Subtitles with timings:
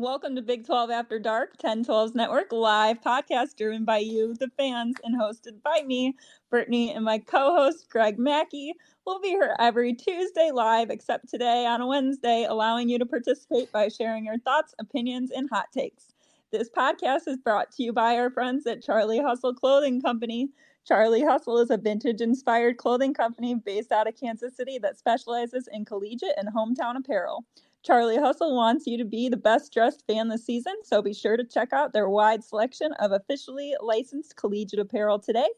[0.00, 4.96] Welcome to Big 12 After Dark, Ten12's Network live podcast driven by you, the fans,
[5.04, 6.16] and hosted by me,
[6.48, 8.72] Brittany, and my co host, Greg Mackey.
[9.04, 13.70] We'll be here every Tuesday live, except today on a Wednesday, allowing you to participate
[13.72, 16.14] by sharing your thoughts, opinions, and hot takes.
[16.50, 20.48] This podcast is brought to you by our friends at Charlie Hustle Clothing Company.
[20.86, 25.68] Charlie Hustle is a vintage inspired clothing company based out of Kansas City that specializes
[25.70, 27.44] in collegiate and hometown apparel.
[27.82, 31.38] Charlie Hustle wants you to be the best dressed fan this season, so be sure
[31.38, 35.48] to check out their wide selection of officially licensed collegiate apparel today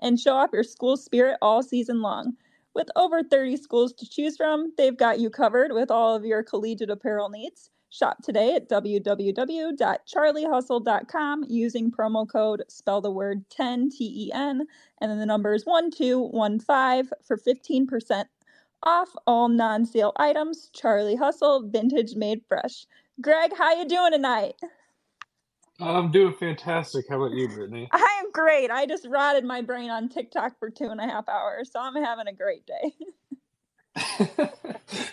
[0.00, 2.34] and show off your school spirit all season long.
[2.72, 6.44] With over 30 schools to choose from, they've got you covered with all of your
[6.44, 7.68] collegiate apparel needs.
[7.90, 14.68] Shop today at www.charliehustle.com using promo code spell the word 10 T E N
[15.00, 18.26] and then the numbers 1215 for 15%
[18.82, 20.70] off all non-sale items.
[20.72, 22.86] Charlie Hustle, vintage made fresh.
[23.20, 24.54] Greg, how you doing tonight?
[25.80, 27.06] I'm doing fantastic.
[27.08, 27.88] How about you, Brittany?
[27.92, 28.70] I am great.
[28.70, 31.94] I just rotted my brain on TikTok for two and a half hours, so I'm
[31.96, 32.94] having a great day.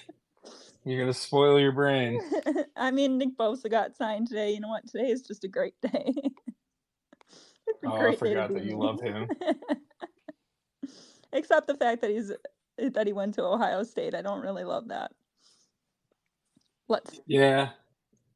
[0.86, 2.22] You're gonna spoil your brain.
[2.78, 4.52] I mean, Nick Bosa got signed today.
[4.52, 4.88] You know what?
[4.88, 6.14] Today is just a great day.
[7.86, 9.28] oh, I forgot that you love him.
[11.34, 12.32] Except the fact that he's
[12.94, 14.16] that he went to Ohio State.
[14.16, 15.12] I don't really love that.
[16.88, 17.20] Let's.
[17.28, 17.70] Yeah,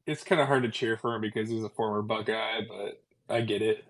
[0.05, 3.41] it's kind of hard to cheer for him because he's a former Buckeye, but I
[3.41, 3.85] get it.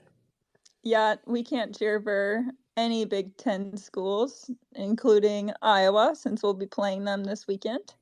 [0.84, 2.46] Yeah, we can't cheer for
[2.78, 7.94] any Big Ten schools, including Iowa, since we'll be playing them this weekend.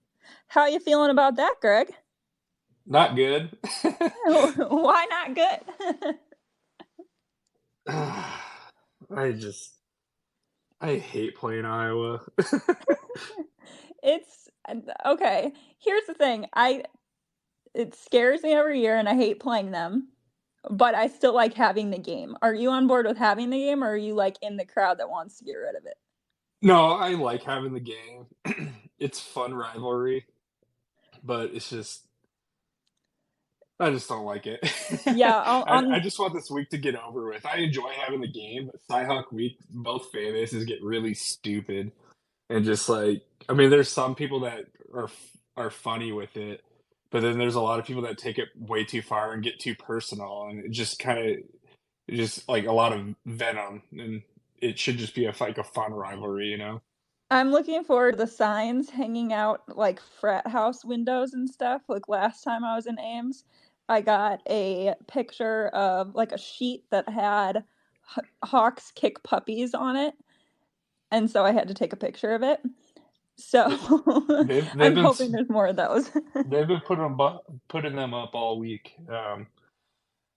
[0.47, 1.93] How are you feeling about that, Greg?
[2.85, 3.57] Not good.
[4.57, 6.15] Why not good?
[9.15, 9.80] I just
[10.81, 12.21] I hate playing Iowa.
[14.03, 14.49] it's
[15.05, 15.51] okay.
[15.79, 16.47] Here's the thing.
[16.53, 16.83] I
[17.73, 20.09] it scares me every year and I hate playing them.
[20.69, 22.35] But I still like having the game.
[22.41, 24.99] Are you on board with having the game or are you like in the crowd
[24.99, 25.95] that wants to get rid of it?
[26.61, 28.27] No, I like having the game.
[28.99, 30.25] it's fun rivalry.
[31.23, 32.07] But it's just
[33.81, 34.59] I just don't like it.
[35.05, 37.45] Yeah, I, I, just want this week to get over with.
[37.45, 41.91] I enjoy having the game, but Cyhawk week, both fan bases get really stupid,
[42.49, 45.09] and just like I mean, there's some people that are
[45.57, 46.63] are funny with it,
[47.09, 49.59] but then there's a lot of people that take it way too far and get
[49.59, 51.37] too personal, and it just kind of
[52.15, 54.21] just like a lot of venom, and
[54.61, 56.81] it should just be a like a fun rivalry, you know.
[57.31, 61.81] I'm looking forward to the signs hanging out like frat house windows and stuff.
[61.87, 63.45] Like last time I was in Ames,
[63.91, 67.65] I got a picture of like a sheet that had
[68.41, 70.13] Hawks kick puppies on it.
[71.11, 72.61] And so I had to take a picture of it.
[73.35, 73.67] So
[74.47, 76.09] they've, they've I'm been, hoping there's more of those.
[76.35, 78.95] they've been putting them, up, putting them up all week.
[79.09, 79.47] Um,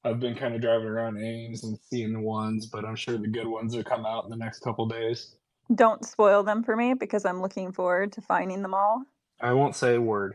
[0.02, 3.28] I've been kind of driving around Ames and seeing the ones, but I'm sure the
[3.28, 5.36] good ones will come out in the next couple days.
[5.72, 9.04] Don't spoil them for me because I'm looking forward to finding them all.
[9.40, 10.34] I won't say a word.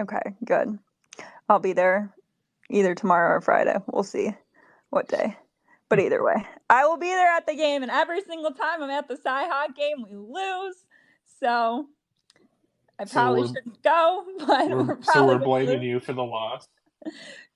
[0.00, 0.78] Okay, good.
[1.50, 2.14] I'll be there
[2.70, 3.76] either tomorrow or Friday.
[3.86, 4.34] We'll see
[4.90, 5.36] what day.
[5.88, 8.90] But either way, I will be there at the game, and every single time I'm
[8.90, 10.76] at the Cyhawk game, we lose.
[11.40, 11.86] So
[12.98, 16.68] I probably so shouldn't go, but we're, we're so we're blaming you for the loss.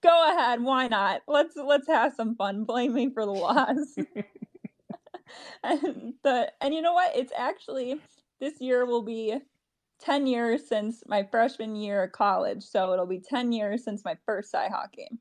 [0.03, 1.23] Go ahead, why not?
[1.29, 2.65] Let's let's have some fun.
[2.65, 3.97] Blame me for the loss.
[5.63, 7.17] and the and you know what?
[7.17, 8.01] It's actually
[8.41, 9.39] this year will be
[10.03, 12.63] 10 years since my freshman year of college.
[12.63, 15.19] So it'll be 10 years since my first Cyhawk game.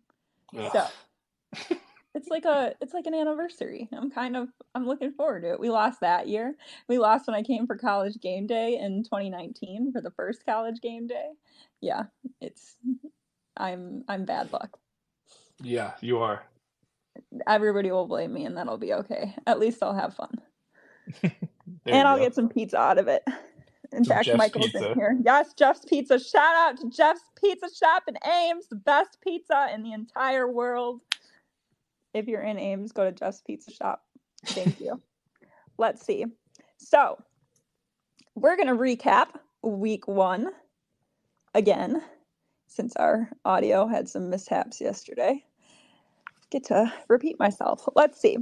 [0.58, 0.72] Ugh.
[0.74, 1.78] So
[2.14, 3.88] it's like a it's like an anniversary.
[3.94, 5.60] I'm kind of I'm looking forward to it.
[5.60, 6.56] We lost that year.
[6.88, 10.82] We lost when I came for college game day in 2019 for the first college
[10.82, 11.30] game day.
[11.80, 12.04] Yeah,
[12.42, 12.76] it's
[13.58, 14.78] I'm I'm bad luck.
[15.62, 16.44] Yeah, you are.
[17.48, 19.36] Everybody will blame me and that'll be okay.
[19.46, 20.42] At least I'll have fun.
[21.24, 22.24] and I'll go.
[22.24, 23.24] get some pizza out of it.
[23.94, 24.92] In fact, Jeff's Michael's Pizza.
[24.92, 25.18] in here.
[25.24, 26.18] Yes, Jeff's Pizza.
[26.20, 31.02] Shout out to Jeff's Pizza Shop in Ames, the best pizza in the entire world.
[32.14, 34.04] If you're in Ames, go to Jeff's Pizza Shop.
[34.46, 35.02] Thank you.
[35.78, 36.26] Let's see.
[36.78, 37.18] So,
[38.36, 39.28] we're going to recap
[39.62, 40.52] week one
[41.54, 42.02] again,
[42.68, 45.44] since our audio had some mishaps yesterday.
[46.50, 47.88] Get to repeat myself.
[47.96, 48.38] Let's see.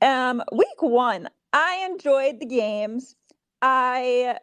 [0.00, 3.16] Um, week one, I enjoyed the games.
[3.60, 4.38] I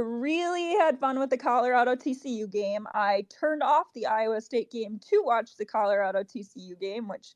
[0.00, 2.86] really had fun with the Colorado TCU game.
[2.94, 7.34] I turned off the Iowa State game to watch the Colorado TCU game, which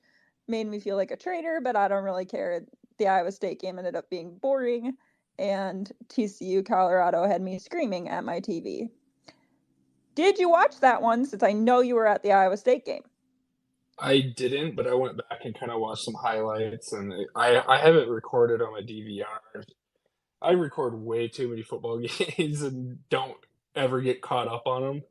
[0.49, 2.62] made me feel like a traitor, but I don't really care.
[2.99, 4.94] The Iowa State game ended up being boring,
[5.38, 8.91] and TCU Colorado had me screaming at my TV.
[10.14, 13.03] Did you watch that one since I know you were at the Iowa State game?
[13.99, 17.79] I didn't, but I went back and kind of watched some highlights, and I I
[17.79, 19.64] have it recorded on my DVR.
[20.42, 21.98] I record way too many football
[22.36, 23.36] games and don't
[23.74, 25.02] ever get caught up on them,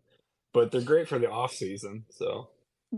[0.53, 2.05] but they're great for the off season.
[2.09, 2.49] So,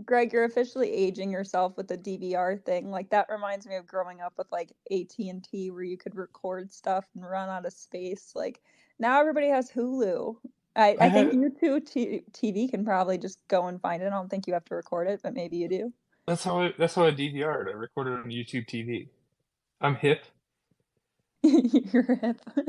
[0.04, 2.90] Greg, you're officially aging yourself with the DVR thing.
[2.90, 6.16] Like that reminds me of growing up with like AT and T, where you could
[6.16, 8.32] record stuff and run out of space.
[8.34, 8.60] Like
[8.98, 10.36] now everybody has Hulu.
[10.76, 14.06] I, I, I think YouTube t- TV can probably just go and find it.
[14.06, 15.92] I don't think you have to record it, but maybe you do.
[16.26, 17.68] That's how I that's how I DVR'd.
[17.68, 19.08] I recorded on YouTube TV.
[19.80, 20.24] I'm hip.
[21.92, 22.40] You're hip.
[22.56, 22.64] I'm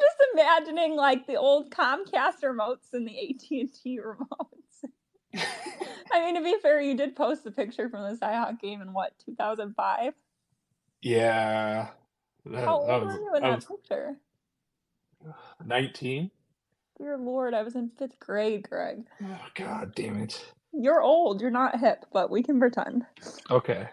[0.00, 4.88] just imagining like the old Comcast remotes and the AT&T remotes.
[6.10, 8.94] I mean, to be fair, you did post a picture from the Cyhawk game in
[8.94, 10.14] what 2005.
[11.02, 11.88] Yeah.
[12.46, 14.16] That, How old that was, were you in that was, picture?
[15.64, 16.30] 19.
[16.98, 19.04] Dear Lord, I was in fifth grade, Greg.
[19.22, 20.42] Oh, God damn it.
[20.72, 21.42] You're old.
[21.42, 23.04] You're not hip, but we can pretend.
[23.50, 23.88] Okay.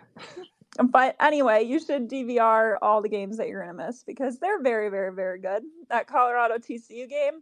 [0.90, 4.62] But anyway, you should DVR all the games that you're going to miss because they're
[4.62, 5.64] very, very, very good.
[5.90, 7.42] That Colorado TCU game,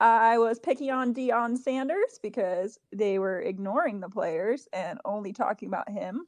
[0.00, 5.68] I was picking on Deion Sanders because they were ignoring the players and only talking
[5.68, 6.26] about him.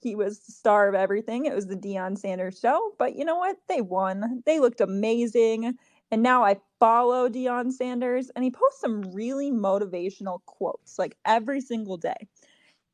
[0.00, 1.46] He was the star of everything.
[1.46, 2.94] It was the Deion Sanders show.
[2.98, 3.56] But you know what?
[3.68, 4.42] They won.
[4.44, 5.78] They looked amazing.
[6.10, 11.60] And now I follow Deion Sanders and he posts some really motivational quotes like every
[11.60, 12.28] single day.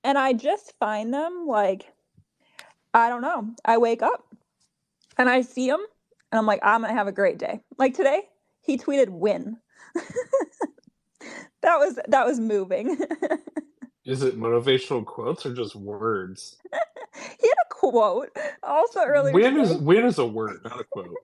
[0.04, 1.90] And I just find them like,
[2.94, 3.50] I don't know.
[3.64, 4.24] I wake up
[5.16, 5.80] and I see him
[6.32, 7.60] and I'm like, I'm going to have a great day.
[7.78, 8.22] Like today,
[8.62, 9.58] he tweeted win.
[11.62, 12.98] that was that was moving.
[14.04, 16.56] Is it motivational quotes or just words?
[16.72, 18.30] he had a quote
[18.62, 19.34] also earlier.
[19.34, 19.70] Win today.
[19.70, 21.14] is win is a word, not a quote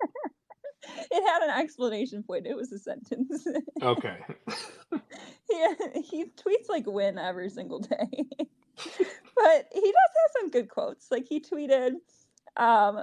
[1.11, 2.47] it had an explanation point.
[2.47, 3.47] It was a sentence.
[3.83, 4.19] Okay.
[4.93, 8.09] yeah, he tweets like win every single day.
[9.37, 11.11] but he does have some good quotes.
[11.11, 11.93] Like he tweeted,
[12.57, 13.03] um,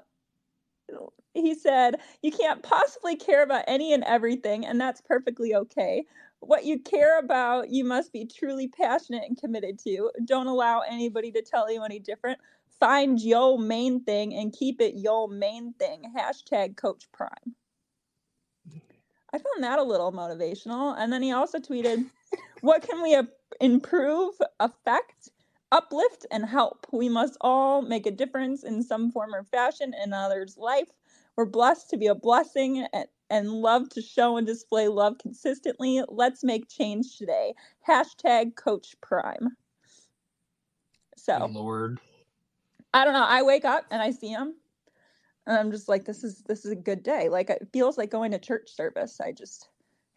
[1.34, 6.06] he said, You can't possibly care about any and everything, and that's perfectly okay.
[6.40, 10.12] What you care about, you must be truly passionate and committed to.
[10.26, 12.40] Don't allow anybody to tell you any different.
[12.80, 16.12] Find your main thing and keep it your main thing.
[16.18, 17.56] Hashtag Coach Prime.
[19.34, 20.96] I found that a little motivational.
[20.98, 22.06] And then he also tweeted,
[22.62, 23.18] What can we
[23.60, 25.30] improve, affect,
[25.72, 26.86] uplift, and help?
[26.92, 30.90] We must all make a difference in some form or fashion in others' life.
[31.38, 36.02] We're blessed to be a blessing and, and love to show and display love consistently.
[36.10, 37.54] Let's make change today.
[37.88, 39.56] Hashtag Coach Prime.
[41.16, 42.00] So, Lord.
[42.94, 43.26] I don't know.
[43.26, 44.56] I wake up and I see him
[45.48, 47.30] and I'm just like, this is this is a good day.
[47.30, 49.20] Like it feels like going to church service.
[49.20, 49.70] I just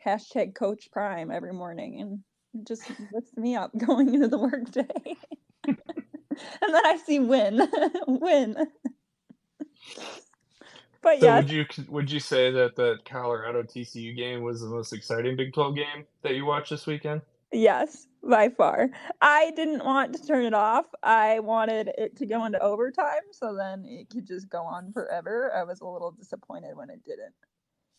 [0.04, 2.20] hashtag Coach Prime every morning, and
[2.54, 5.16] it just lifts me up going into the workday.
[5.66, 5.76] and
[6.60, 7.66] then I see win,
[8.06, 8.56] win.
[11.02, 14.68] But so yeah, would you would you say that the Colorado TCU game was the
[14.68, 17.22] most exciting Big Twelve game that you watched this weekend?
[17.54, 18.90] Yes, by far.
[19.20, 20.86] I didn't want to turn it off.
[21.04, 25.52] I wanted it to go into overtime so then it could just go on forever.
[25.56, 27.32] I was a little disappointed when it didn't.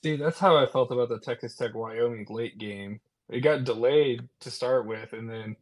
[0.04, 3.00] See, that's how I felt about the Texas Tech Wyoming late game.
[3.30, 5.56] It got delayed to start with, and then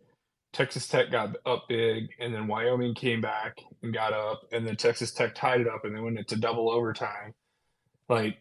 [0.54, 4.76] Texas Tech got up big, and then Wyoming came back and got up, and then
[4.76, 7.34] Texas Tech tied it up, and then went into double overtime.
[8.10, 8.38] Like,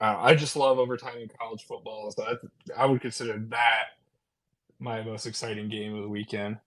[0.00, 3.84] I just love overtime in college football, so I, I would consider that
[4.82, 6.58] my most exciting game of the weekend.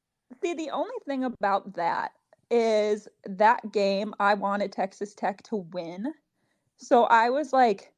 [0.42, 2.12] See, the only thing about that
[2.50, 6.14] is that game I wanted Texas Tech to win.
[6.78, 7.94] So I was like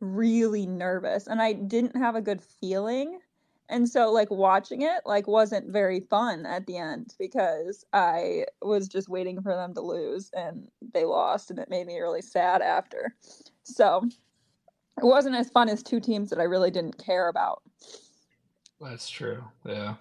[0.00, 3.20] really nervous and I didn't have a good feeling.
[3.68, 8.88] And so like watching it like wasn't very fun at the end because I was
[8.88, 12.60] just waiting for them to lose and they lost and it made me really sad
[12.60, 13.14] after.
[13.62, 14.02] So
[14.98, 17.62] it wasn't as fun as two teams that I really didn't care about.
[18.82, 19.44] That's true.
[19.64, 19.94] Yeah.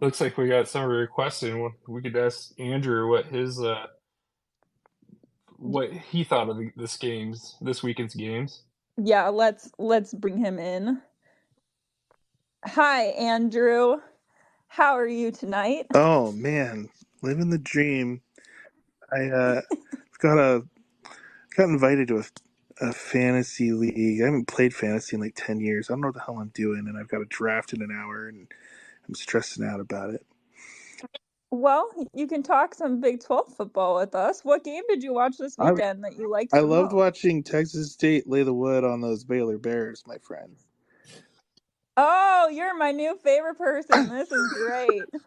[0.00, 3.86] Looks like we got some requests and we could ask Andrew what his uh
[5.56, 8.62] what he thought of this games this weekend's games.
[8.96, 11.00] Yeah, let's let's bring him in.
[12.64, 13.96] Hi, Andrew.
[14.68, 15.86] How are you tonight?
[15.94, 16.88] Oh man,
[17.22, 18.20] living the dream.
[19.12, 19.60] I uh
[20.18, 20.62] got a
[21.56, 22.24] got invited to a
[22.80, 24.22] a fantasy league.
[24.22, 25.90] I haven't played fantasy in like 10 years.
[25.90, 27.90] I don't know what the hell I'm doing, and I've got a draft in an
[27.92, 28.48] hour, and
[29.08, 30.26] I'm stressing out about it.
[31.50, 34.44] Well, you can talk some Big 12 football with us.
[34.44, 36.54] What game did you watch this weekend I, that you liked?
[36.58, 36.94] I loved most?
[36.94, 40.56] watching Texas State lay the wood on those Baylor Bears, my friend.
[41.96, 44.08] Oh, you're my new favorite person.
[44.10, 45.08] This is great.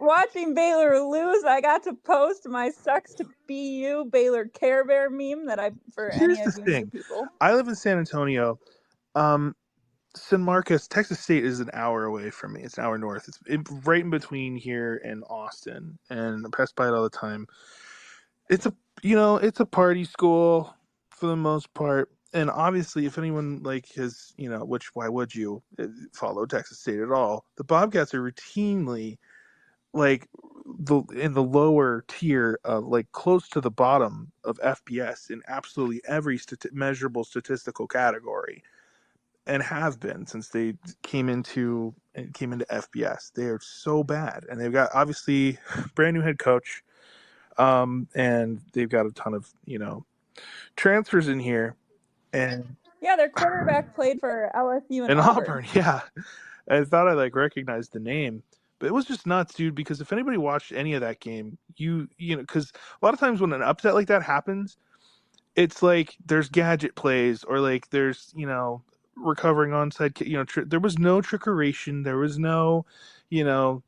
[0.00, 5.10] Watching Baylor lose, I got to post my sucks to be you" Baylor Care Bear
[5.10, 6.92] meme that I for Here's any of you thing.
[6.92, 7.28] people.
[7.40, 8.58] I live in San Antonio.
[9.14, 9.54] Um,
[10.16, 12.62] San Marcos, Texas State is an hour away from me.
[12.62, 13.28] It's an hour north.
[13.28, 13.40] It's
[13.86, 17.46] right in between here and Austin, and I pass by it all the time.
[18.50, 20.74] It's a you know it's a party school
[21.10, 25.34] for the most part and obviously, if anyone like has, you know, which why would
[25.34, 27.46] you uh, follow Texas State at all?
[27.56, 29.18] The Bobcats are routinely
[29.98, 30.28] like
[30.80, 36.00] the in the lower tier of like close to the bottom of FBS in absolutely
[36.06, 38.62] every stati- measurable statistical category,
[39.46, 41.94] and have been since they came into
[42.32, 43.32] came into FBS.
[43.34, 45.58] They are so bad, and they've got obviously
[45.94, 46.82] brand new head coach,
[47.58, 50.04] um, and they've got a ton of you know
[50.76, 51.76] transfers in here
[52.32, 55.44] and yeah, their quarterback played for LSU and, and Auburn.
[55.44, 55.66] Auburn.
[55.74, 56.00] Yeah,
[56.68, 58.42] I thought I like recognized the name,
[58.78, 59.74] but it was just nuts, dude.
[59.74, 63.20] Because if anybody watched any of that game, you you know, because a lot of
[63.20, 64.76] times when an upset like that happens,
[65.56, 68.82] it's like there's gadget plays or like there's you know
[69.16, 70.24] recovering onside.
[70.26, 72.04] You know, tr- there was no trickeration.
[72.04, 72.86] There was no,
[73.30, 73.82] you know,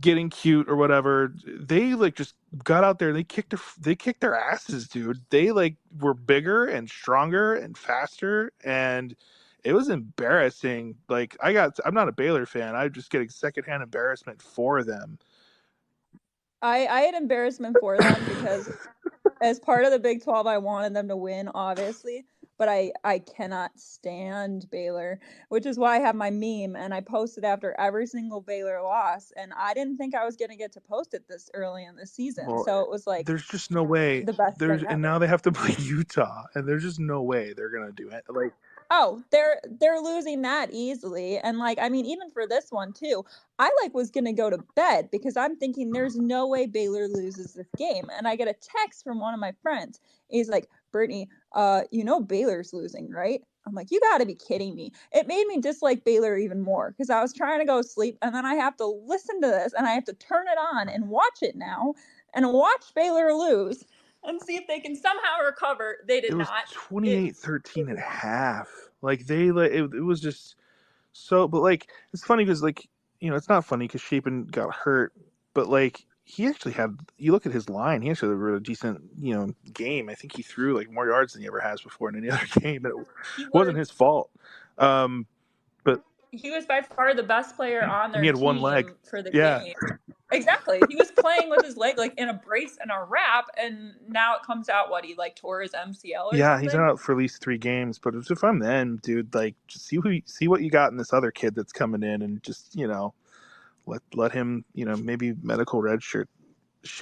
[0.00, 1.34] getting cute or whatever.
[1.46, 2.34] They like just
[2.64, 3.12] got out there.
[3.12, 5.20] They kicked their they kicked their asses, dude.
[5.30, 9.14] They like were bigger and stronger and faster, and
[9.64, 10.96] it was embarrassing.
[11.08, 12.74] Like I got, I'm not a Baylor fan.
[12.74, 15.18] I'm just getting secondhand embarrassment for them.
[16.62, 18.70] I I had embarrassment for them because
[19.42, 22.24] as part of the Big Twelve, I wanted them to win, obviously
[22.58, 27.00] but I I cannot stand Baylor, which is why I have my meme and I
[27.00, 30.80] posted after every single Baylor loss, and I didn't think I was gonna get to
[30.80, 33.84] post it this early in the season, well, so it was like there's just no
[33.84, 34.58] way the best.
[34.58, 37.92] There's and now they have to play Utah, and there's just no way they're gonna
[37.92, 38.24] do it.
[38.28, 38.52] Like
[38.90, 43.24] oh they're they're losing that easily and like i mean even for this one too
[43.58, 47.54] i like was gonna go to bed because i'm thinking there's no way baylor loses
[47.54, 51.28] this game and i get a text from one of my friends he's like brittany
[51.54, 53.42] uh, you know Baylor's losing, right?
[53.66, 54.92] I'm like, you got to be kidding me.
[55.12, 58.34] It made me dislike Baylor even more because I was trying to go sleep and
[58.34, 61.08] then I have to listen to this and I have to turn it on and
[61.08, 61.94] watch it now
[62.34, 63.84] and watch Baylor lose
[64.24, 65.98] and see if they can somehow recover.
[66.06, 66.70] They did it was not.
[66.70, 68.68] 28 13 and a half.
[69.02, 70.56] Like they like it, it was just
[71.12, 72.88] so but like it's funny because like
[73.20, 75.12] you know it's not funny because Shapen got hurt,
[75.54, 76.98] but like he actually had.
[77.16, 80.10] You look at his line; he actually had a decent, you know, game.
[80.10, 82.46] I think he threw like more yards than he ever has before in any other
[82.60, 83.06] game, it was.
[83.52, 84.30] wasn't his fault.
[84.76, 85.26] Um,
[85.84, 88.20] but he was by far the best player on their.
[88.20, 89.64] He had one leg for the yeah.
[89.64, 89.74] game.
[90.30, 90.80] Exactly.
[90.88, 94.36] He was playing with his leg like in a brace and a wrap, and now
[94.36, 96.32] it comes out what he like tore his MCL.
[96.32, 96.68] yeah, something?
[96.68, 97.98] he's out for at least three games.
[97.98, 101.12] But if I'm them, dude, like just see who see what you got in this
[101.12, 103.14] other kid that's coming in, and just you know
[103.88, 106.26] let let him, you know, maybe medical redshirt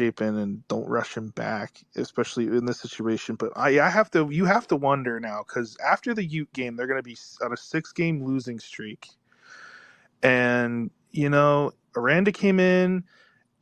[0.00, 3.34] in and don't rush him back, especially in this situation.
[3.34, 6.76] But I, I have to, you have to wonder now because after the Ute game,
[6.76, 9.08] they're going to be on a six-game losing streak,
[10.22, 13.04] and you know, Aranda came in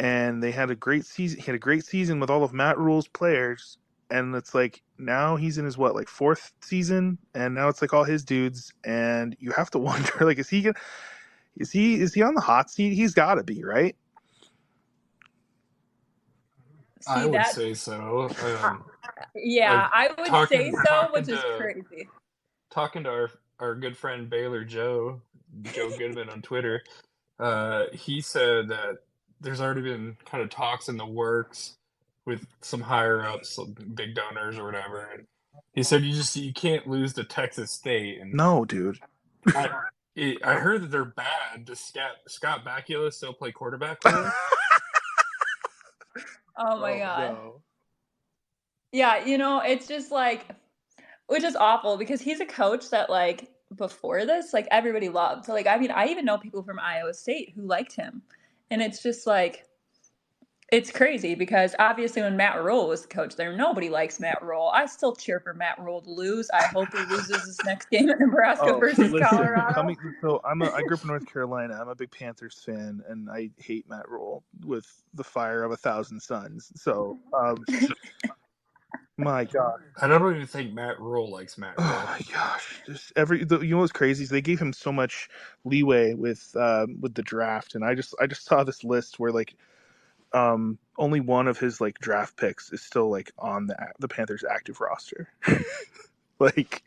[0.00, 1.40] and they had a great season.
[1.40, 3.78] He had a great season with all of Matt Rhule's players,
[4.10, 7.94] and it's like now he's in his what like fourth season, and now it's like
[7.94, 10.74] all his dudes, and you have to wonder like is he gonna
[11.56, 12.94] is he is he on the hot seat?
[12.94, 13.96] He's got to be right.
[17.00, 18.30] See, I would that, say so.
[18.62, 18.84] Um,
[19.36, 22.08] yeah, I would talking, say so, which to, is crazy.
[22.70, 25.20] Talking to our our good friend Baylor Joe
[25.62, 26.82] Joe Goodman on Twitter,
[27.38, 28.98] uh, he said that
[29.40, 31.76] there's already been kind of talks in the works
[32.24, 35.08] with some higher ups, some big donors or whatever.
[35.12, 35.26] And
[35.72, 38.20] he said you just you can't lose to Texas State.
[38.20, 38.98] And no, dude.
[39.48, 39.70] I,
[40.16, 41.64] I heard that they're bad.
[41.64, 44.10] Does Scott Scott Bakula still play quarterback for
[46.58, 47.32] oh my oh, god.
[47.34, 47.60] No.
[48.92, 50.46] Yeah, you know, it's just like
[51.26, 55.44] which is awful because he's a coach that like before this, like everybody loved.
[55.44, 58.22] So like I mean, I even know people from Iowa State who liked him.
[58.70, 59.66] And it's just like
[60.72, 64.70] it's crazy because obviously when Matt Rhule was the coach there, nobody likes Matt Rhule.
[64.74, 66.50] I still cheer for Matt Rhule to lose.
[66.52, 69.72] I hope he loses his next game at Nebraska oh, versus listen, Colorado.
[69.74, 71.78] Coming, so I'm a, I grew up in North Carolina.
[71.80, 75.76] I'm a big Panthers fan, and I hate Matt Rhule with the fire of a
[75.76, 76.72] thousand suns.
[76.74, 77.62] So, um,
[79.16, 81.78] my God, I don't even think Matt Rhule likes Matt.
[81.78, 81.86] Rhule.
[81.88, 84.92] Oh my gosh, just every the, you know what's crazy is they gave him so
[84.92, 85.28] much
[85.64, 89.32] leeway with um, with the draft, and I just I just saw this list where
[89.32, 89.54] like
[90.32, 94.44] um, only one of his like draft picks is still like on the the Panthers
[94.48, 95.28] active roster.
[96.40, 96.82] like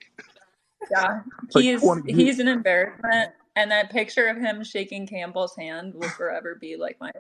[0.91, 1.21] Yeah,
[1.53, 6.55] like he's he's an embarrassment, and that picture of him shaking Campbell's hand will forever
[6.59, 7.11] be like my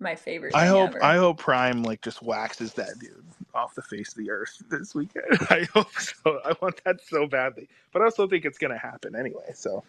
[0.00, 0.54] my favorite.
[0.54, 1.04] I hope ever.
[1.04, 3.24] I hope Prime like just waxes that dude
[3.54, 5.26] off the face of the earth this weekend.
[5.50, 6.40] I hope so.
[6.44, 9.50] I want that so badly, but I also think it's gonna happen anyway.
[9.54, 9.84] So,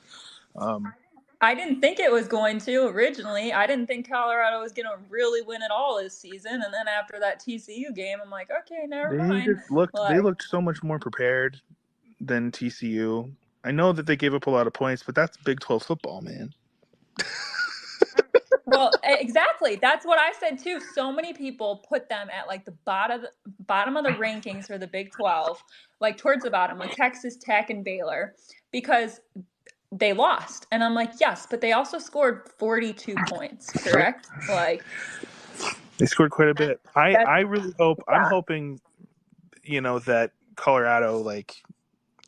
[0.55, 0.93] um,
[1.41, 3.53] I didn't think it was going to originally.
[3.53, 6.51] I didn't think Colorado was going to really win it all this season.
[6.51, 9.45] And then after that TCU game, I'm like, okay, never they mind.
[9.45, 11.61] Just looked, they looked so much more prepared
[12.19, 13.31] than TCU.
[13.63, 16.21] I know that they gave up a lot of points, but that's Big 12 football,
[16.21, 16.53] man.
[18.69, 19.75] well, exactly.
[19.75, 20.79] That's what I said too.
[20.93, 23.25] So many people put them at like the bottom
[23.67, 25.61] bottom of the rankings for the Big 12,
[25.99, 28.35] like towards the bottom, like Texas Tech and Baylor,
[28.71, 29.21] because
[29.91, 30.67] they lost.
[30.71, 34.27] And I'm like, yes, but they also scored 42 points, correct?
[34.47, 34.83] Like
[35.97, 36.79] they scored quite a bit.
[36.95, 38.15] I I really hope yeah.
[38.15, 38.79] I'm hoping
[39.63, 41.55] you know that Colorado like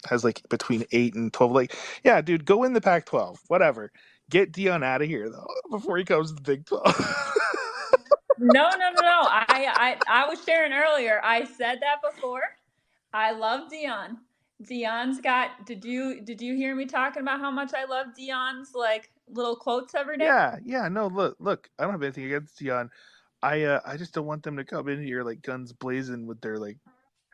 [0.09, 3.91] has like between 8 and 12 like yeah, dude, go in the Pac-12, whatever.
[4.31, 6.83] Get Deion out of here though before he comes to the Big 12.
[8.39, 9.19] no, no, no, no.
[9.29, 11.21] I, I I was sharing earlier.
[11.23, 12.41] I said that before.
[13.13, 14.17] I love Deion.
[14.63, 15.65] Deion's got.
[15.65, 19.55] Did you did you hear me talking about how much I love Deion's like little
[19.55, 20.25] quotes every day?
[20.25, 20.87] Yeah, yeah.
[20.87, 21.69] No, look, look.
[21.77, 22.89] I don't have anything against Deion.
[23.43, 26.39] I uh, I just don't want them to come in here like guns blazing with
[26.41, 26.77] their like.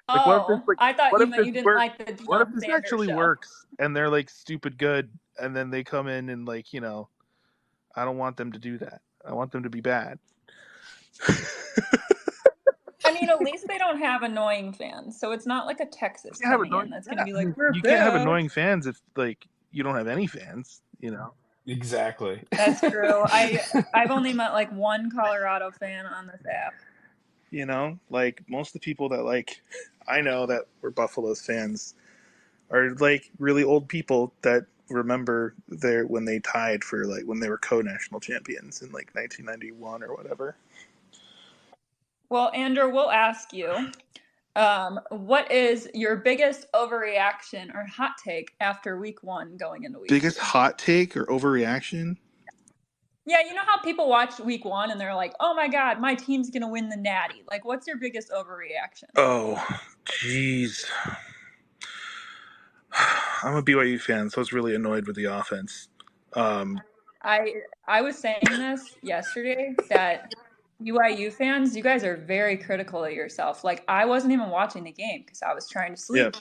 [0.10, 2.28] like oh, what if this, like, I thought you meant you didn't like the Deion
[2.28, 3.18] What if this Sanders actually show?
[3.18, 7.10] works and they're like stupid good, and then they come in and like you know,
[7.96, 9.02] I don't want them to do that.
[9.26, 10.20] I want them to be bad.
[13.06, 16.40] I mean, at least they don't have annoying fans, so it's not like a Texas
[16.40, 19.48] coming annoying, in that's going to be like, you can't have annoying fans if like
[19.72, 21.34] you don't have any fans, you know.
[21.68, 22.42] Exactly.
[22.52, 23.24] That's true.
[23.26, 23.60] I
[23.94, 26.74] I've only met like one Colorado fan on this app.
[27.52, 29.62] You know, like most of the people that like
[30.08, 31.96] I know that were Buffaloes fans
[32.72, 37.50] are like really old people that remember their when they tied for like when they
[37.50, 40.56] were co-national champions in like 1991 or whatever.
[42.30, 43.92] Well, Andrew, we'll ask you
[44.56, 50.10] um, what is your biggest overreaction or hot take after week one going into week
[50.10, 50.46] Biggest two?
[50.46, 52.18] hot take or overreaction?
[53.26, 56.16] Yeah, you know how people watch week one and they're like, oh my God, my
[56.16, 57.44] team's going to win the natty.
[57.50, 59.10] Like, what's your biggest overreaction?
[59.18, 59.64] Oh,
[60.06, 60.86] jeez.
[63.44, 65.90] I'm a BYU fan, so I was really annoyed with the offense.
[66.34, 66.80] Um,
[67.24, 67.54] I
[67.88, 70.34] I was saying this yesterday that
[70.84, 73.64] BYU fans, you guys are very critical of yourself.
[73.64, 76.36] Like I wasn't even watching the game because I was trying to sleep.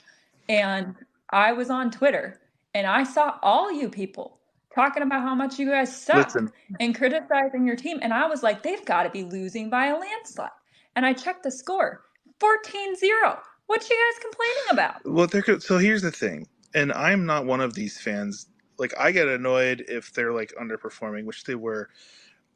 [0.49, 0.95] And
[1.31, 2.39] I was on Twitter
[2.73, 4.39] and I saw all you people
[4.73, 6.51] talking about how much you guys suck Listen.
[6.79, 7.99] and criticizing your team.
[8.01, 10.51] And I was like, they've got to be losing by a landslide.
[10.95, 12.03] And I checked the score
[12.39, 13.39] 14 0.
[13.67, 15.05] What you guys complaining about?
[15.05, 16.47] Well, they're, so here's the thing.
[16.73, 18.47] And I'm not one of these fans.
[18.77, 21.89] Like, I get annoyed if they're like underperforming, which they were.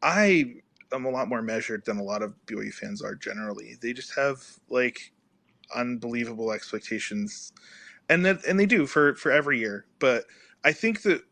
[0.01, 0.55] I
[0.91, 3.77] I'm a lot more measured than a lot of BYU fans are generally.
[3.81, 5.11] They just have like
[5.75, 7.53] unbelievable expectations,
[8.09, 9.85] and that and they do for for every year.
[9.99, 10.25] But
[10.63, 11.23] I think that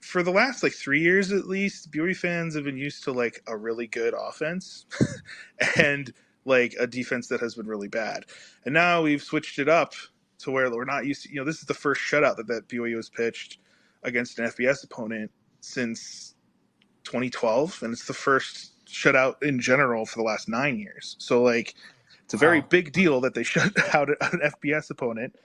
[0.00, 3.42] for the last like three years at least, BYU fans have been used to like
[3.46, 4.86] a really good offense
[5.76, 6.12] and
[6.48, 8.24] like a defense that has been really bad.
[8.64, 9.94] And now we've switched it up
[10.38, 11.30] to where we're not used to.
[11.30, 13.58] You know, this is the first shutout that that BYU has pitched
[14.02, 15.30] against an FBS opponent
[15.60, 16.34] since
[17.04, 21.16] 2012, and it's the first shutout in general for the last nine years.
[21.18, 21.74] So like,
[22.24, 22.66] it's a very wow.
[22.68, 25.36] big deal that they shut out an FBS opponent,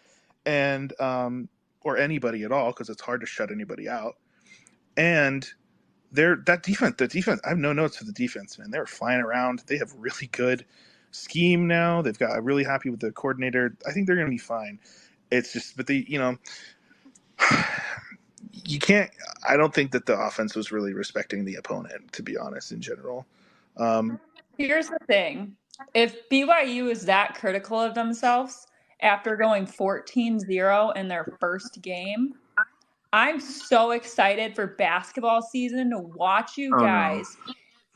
[0.46, 1.50] and um,
[1.82, 4.16] or anybody at all because it's hard to shut anybody out.
[4.96, 5.48] And
[6.12, 6.96] they're that defense.
[6.98, 7.42] The defense.
[7.44, 8.70] I have no notes for the defense, man.
[8.72, 9.64] They're flying around.
[9.66, 10.66] They have really good
[11.14, 12.02] scheme now.
[12.02, 12.32] They've got.
[12.32, 13.76] I'm really happy with the coordinator.
[13.88, 14.80] I think they're going to be fine.
[15.32, 16.38] It's just, but they, you know,
[18.52, 19.10] you can't.
[19.48, 22.82] I don't think that the offense was really respecting the opponent, to be honest, in
[22.82, 23.26] general.
[23.78, 24.20] Um,
[24.58, 25.56] Here's the thing:
[25.94, 28.68] if BYU is that critical of themselves
[29.02, 32.36] after going 14-0 in their first game,
[33.12, 37.54] I'm so excited for basketball season to watch you guys oh, no.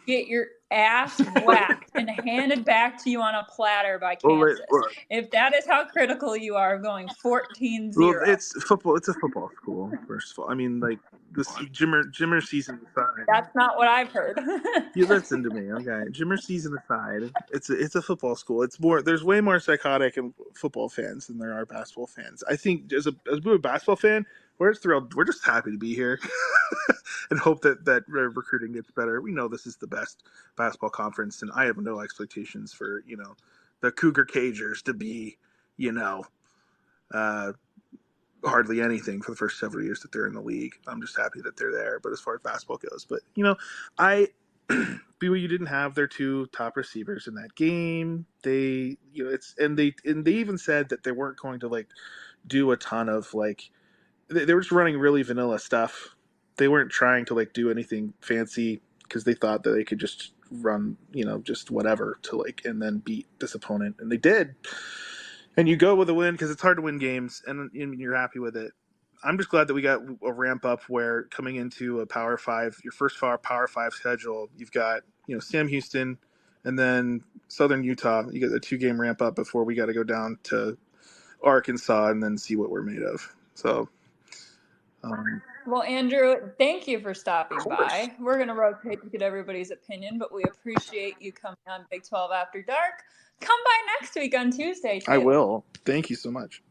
[0.08, 4.60] Get your ass whacked and handed back to you on a platter by Kansas.
[4.70, 8.08] Well, wait, if that is how critical you are of going 14 0.
[8.08, 8.96] Well, it's football.
[8.96, 10.50] It's a football school, first of all.
[10.50, 11.00] I mean, like,
[11.32, 13.26] this Jimmer, Jimmer season aside.
[13.28, 14.40] That's not what I've heard.
[14.96, 16.10] you listen to me, okay?
[16.12, 18.64] Jimmer season aside, it's a, it's a football school.
[18.64, 20.18] It's more, there's way more psychotic
[20.56, 22.44] football fans than there are basketball fans.
[22.50, 24.26] I think as a, as a basketball fan,
[24.60, 25.14] we're thrilled.
[25.14, 26.20] We're just happy to be here,
[27.30, 29.22] and hope that that recruiting gets better.
[29.22, 30.24] We know this is the best
[30.56, 33.36] basketball conference, and I have no expectations for you know
[33.82, 35.38] the Cougar Cagers to be,
[35.78, 36.24] you know,
[37.14, 37.54] uh,
[38.44, 40.74] hardly anything for the first several years that they're in the league.
[40.88, 42.00] I'm just happy that they're there.
[42.02, 43.56] But as far as basketball goes, but you know,
[43.98, 44.30] I
[44.70, 48.26] BYU didn't have their two top receivers in that game.
[48.44, 51.68] They, you know, it's and they and they even said that they weren't going to
[51.68, 51.88] like
[52.46, 53.70] do a ton of like
[54.30, 56.16] they, they were just running really vanilla stuff.
[56.58, 60.34] They weren't trying to like do anything fancy because they thought that they could just
[60.52, 64.56] run, you know, just whatever to like and then beat this opponent, and they did.
[65.56, 68.16] And you go with a win because it's hard to win games, and, and you're
[68.16, 68.72] happy with it.
[69.24, 72.80] I'm just glad that we got a ramp up where coming into a Power Five,
[72.84, 76.18] your first Power Power Five schedule, you've got you know Sam Houston,
[76.64, 78.26] and then Southern Utah.
[78.32, 80.78] You get a two game ramp up before we got to go down to
[81.44, 83.36] Arkansas and then see what we're made of.
[83.56, 83.90] So.
[85.12, 88.12] Um, well, Andrew, thank you for stopping by.
[88.20, 92.08] We're going to rotate to get everybody's opinion, but we appreciate you coming on Big
[92.08, 93.04] 12 After Dark.
[93.42, 95.00] Come by next week on Tuesday.
[95.00, 95.12] Too.
[95.12, 95.66] I will.
[95.86, 96.62] Thank you so much.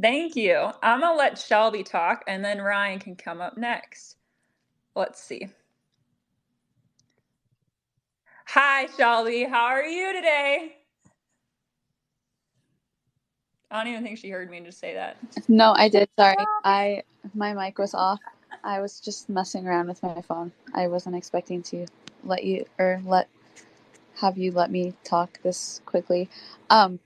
[0.00, 0.70] Thank you.
[0.82, 4.16] I'm going to let Shelby talk and then Ryan can come up next.
[4.94, 5.48] Let's see.
[8.46, 9.44] Hi, Shelby.
[9.44, 10.75] How are you today?
[13.70, 15.16] I don't even think she heard me just say that.
[15.48, 16.08] No, I did.
[16.18, 16.36] Sorry.
[16.64, 17.02] I
[17.34, 18.20] my mic was off.
[18.62, 20.52] I was just messing around with my phone.
[20.74, 21.86] I wasn't expecting to
[22.24, 23.28] let you or let
[24.20, 26.28] have you let me talk this quickly.
[26.70, 27.00] Um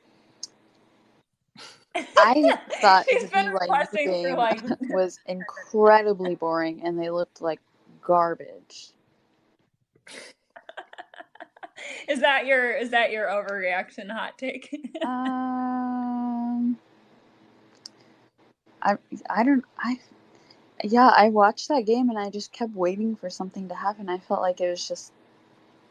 [1.95, 4.63] I thought the BYU game like...
[4.91, 7.61] was incredibly boring and they looked like
[8.03, 8.91] garbage.
[12.09, 14.69] is that your is that your overreaction hot take?
[15.05, 16.00] um
[18.83, 18.97] I
[19.29, 19.99] I don't I
[20.83, 24.09] yeah, I watched that game and I just kept waiting for something to happen.
[24.09, 25.13] I felt like it was just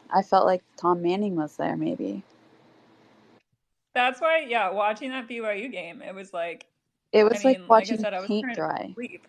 [0.09, 2.23] I felt like Tom Manning was there maybe.
[3.93, 6.65] That's why, yeah, watching that BYU game, it was like
[7.11, 8.91] it was I like watching like I said, paint dry.
[8.93, 9.27] Sleep.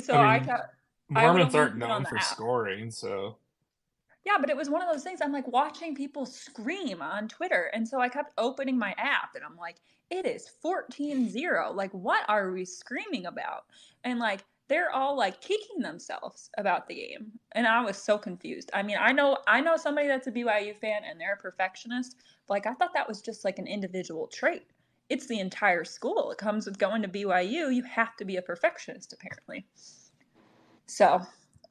[0.00, 0.74] So I, mean, I kept.
[1.08, 2.22] Mormons aren't known for app.
[2.22, 3.36] scoring, so.
[4.24, 5.20] Yeah, but it was one of those things.
[5.22, 9.44] I'm like watching people scream on Twitter, and so I kept opening my app, and
[9.44, 9.76] I'm like,
[10.10, 11.74] it is 14-0.
[11.74, 13.64] Like, what are we screaming about?
[14.04, 18.70] And like, they're all like kicking themselves about the game and i was so confused
[18.72, 22.14] i mean i know i know somebody that's a byu fan and they're a perfectionist
[22.46, 24.62] but like i thought that was just like an individual trait
[25.08, 28.42] it's the entire school it comes with going to byu you have to be a
[28.42, 29.66] perfectionist apparently
[30.86, 31.20] so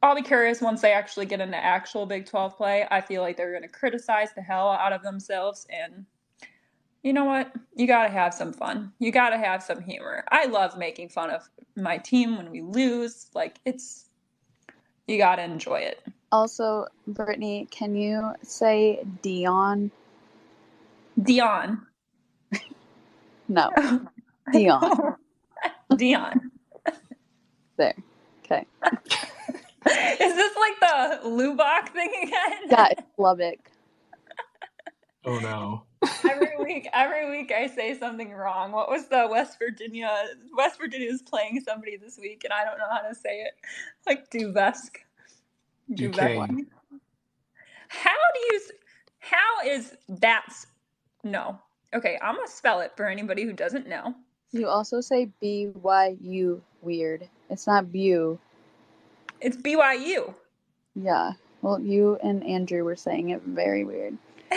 [0.02, 3.38] i'll be curious once they actually get into actual big 12 play i feel like
[3.38, 6.06] they're going to criticize the hell out of themselves and
[7.04, 7.52] you know what?
[7.76, 8.92] You got to have some fun.
[9.00, 10.24] You got to have some humor.
[10.30, 13.28] I love making fun of my team when we lose.
[13.34, 14.10] Like, it's,
[15.08, 16.04] you got to enjoy it.
[16.32, 19.92] Also, Brittany, can you say Dion?
[21.22, 21.88] Dion.
[23.48, 23.72] no.
[24.52, 25.16] Dion.
[25.96, 26.52] Dion.
[27.78, 27.96] There.
[28.44, 28.66] Okay.
[29.90, 32.60] Is this like the Lubbock thing again?
[32.70, 33.72] Yeah, it's Lubbock.
[35.26, 35.84] Oh no
[36.30, 38.72] every week, every week I say something wrong.
[38.72, 40.10] What was the West Virginia?
[40.56, 43.54] West Virginia is playing somebody this week, and I don't know how to say it.
[44.06, 45.00] Like Duvesque.
[45.94, 46.68] Duquesne.
[47.88, 48.62] How do you?
[49.20, 50.54] How is that?
[51.24, 51.60] No.
[51.94, 54.14] Okay, I'm gonna spell it for anybody who doesn't know.
[54.52, 57.28] You also say B Y U weird.
[57.50, 58.40] It's not Bu.
[59.42, 60.34] It's BYU.
[60.96, 61.34] Yeah.
[61.62, 64.18] Well, you and Andrew were saying it very weird.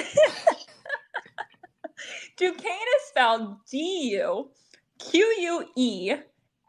[2.36, 4.48] Duquesne is spelled D U
[4.98, 6.14] Q U E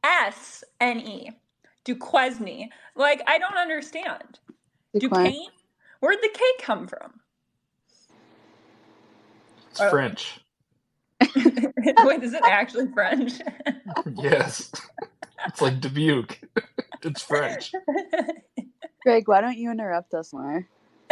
[0.04, 1.32] S N E.
[1.84, 2.70] Duquesne.
[2.96, 4.40] Like, I don't understand.
[4.98, 5.26] Duquesne?
[5.26, 5.48] Duquesne?
[6.00, 7.20] Where'd the K come from?
[9.72, 9.90] It's oh.
[9.90, 10.40] French.
[11.36, 13.34] Wait, is it actually French?
[14.16, 14.72] yes.
[15.48, 16.40] It's like Dubuque.
[17.04, 17.72] It's French.
[19.04, 20.66] Greg, why don't you interrupt us more?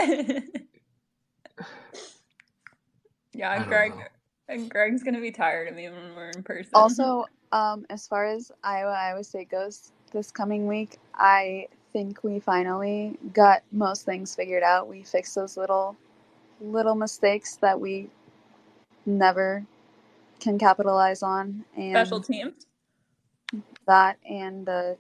[3.34, 3.96] yeah, Greg.
[3.96, 4.04] Know.
[4.48, 6.72] And Greg's gonna be tired of me when we're in person.
[6.74, 12.40] Also, um, as far as Iowa Iowa State goes this coming week, I think we
[12.40, 14.88] finally got most things figured out.
[14.88, 15.98] We fixed those little
[16.62, 18.10] little mistakes that we
[19.06, 19.66] never
[20.40, 22.66] can capitalize on and special teams.
[23.88, 24.98] That and the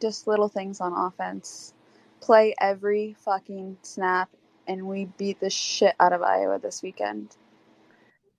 [0.00, 1.74] just little things on offense.
[2.20, 4.30] Play every fucking snap
[4.66, 7.36] and we beat the shit out of Iowa this weekend.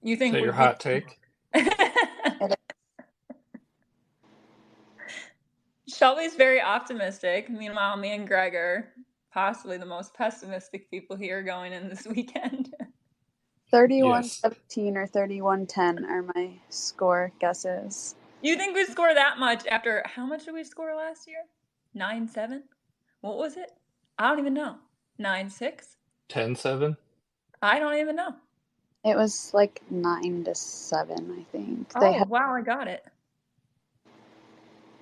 [0.01, 1.19] You think Is your hot take?
[5.87, 7.49] Shelby's very optimistic.
[7.49, 8.93] Meanwhile, me and Greg are
[9.33, 12.73] possibly the most pessimistic people here going in this weekend.
[13.71, 14.39] 31 yes.
[14.41, 18.15] 17 or 31 10 are my score guesses.
[18.47, 21.43] You You think we score that much after how much did we score last year?
[21.93, 22.63] Nine seven?
[23.19, 23.73] What was it?
[24.17, 24.77] I don't even know.
[25.17, 25.97] Nine six?
[26.29, 26.95] Ten seven?
[27.61, 28.35] I don't even know.
[29.03, 31.91] It was like nine to seven, I think.
[31.93, 33.03] Oh had- wow, I got it.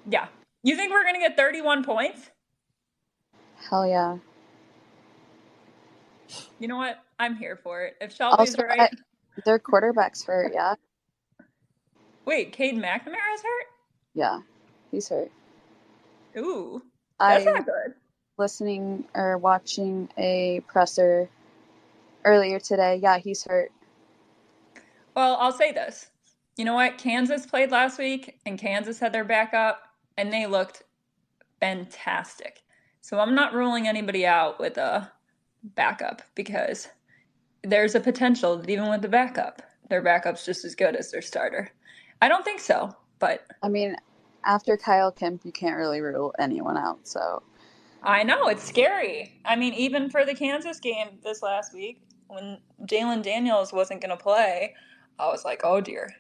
[0.10, 0.26] Yeah.
[0.64, 2.32] You think we're gonna get thirty one points?
[3.70, 4.18] Hell yeah.
[6.58, 6.98] You know what?
[7.20, 7.96] I'm here for it.
[8.02, 8.92] If Shelby's also, right.
[8.92, 10.74] I, their quarterback's hurt, yeah.
[12.26, 13.68] Wait, Cade McNamara's hurt?
[14.14, 14.40] Yeah,
[14.92, 15.32] he's hurt.
[16.38, 16.82] Ooh,
[17.20, 17.94] that's I, not good.
[18.38, 21.30] Listening or watching a presser
[22.26, 23.00] earlier today.
[23.02, 23.72] Yeah, he's hurt.
[25.16, 26.10] Well, I'll say this.
[26.58, 26.98] You know what?
[26.98, 29.82] Kansas played last week, and Kansas had their backup,
[30.18, 30.84] and they looked
[31.60, 32.64] fantastic.
[33.02, 35.12] So I'm not ruling anybody out with a
[35.64, 36.88] backup because
[37.64, 41.22] there's a potential that even with the backup, their backup's just as good as their
[41.22, 41.72] starter.
[42.22, 43.96] I don't think so, but I mean,
[44.46, 47.08] after Kyle Kempt, you can't really rule anyone out.
[47.08, 47.44] So
[48.04, 49.40] I know it's scary.
[49.46, 54.16] I mean, even for the Kansas game this last week, when Jalon Daniels wasn't going
[54.16, 54.76] to play,
[55.20, 56.14] I was like, oh dear.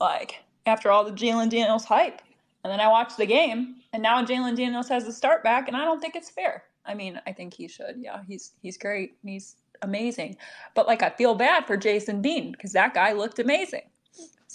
[0.00, 2.20] Like after all the Jalon Daniels hype,
[2.64, 5.76] and then I watched the game, and now Jalon Daniels has the start back, and
[5.76, 6.64] I don't think it's fair.
[6.84, 7.96] I mean, I think he should.
[7.98, 9.16] Yeah, he's he's great.
[9.24, 10.36] He's amazing.
[10.74, 13.82] But like I feel bad for Jason Bean because that guy looked amazing.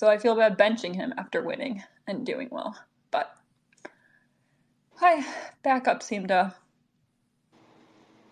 [0.03, 2.77] So I feel bad benching him after winning and doing well.
[3.09, 3.37] But
[4.97, 5.25] hi,
[5.63, 6.53] backup seem to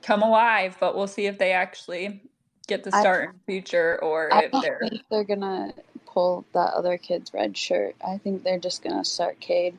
[0.02, 2.30] come alive, but we'll see if they actually
[2.68, 5.74] get the start I, in future or I if they're think they're gonna
[6.06, 7.96] pull that other kid's red shirt.
[8.06, 9.78] I think they're just gonna start Cade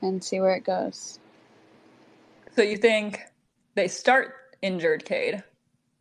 [0.00, 1.20] and see where it goes.
[2.56, 3.20] So you think
[3.76, 5.44] they start injured Cade?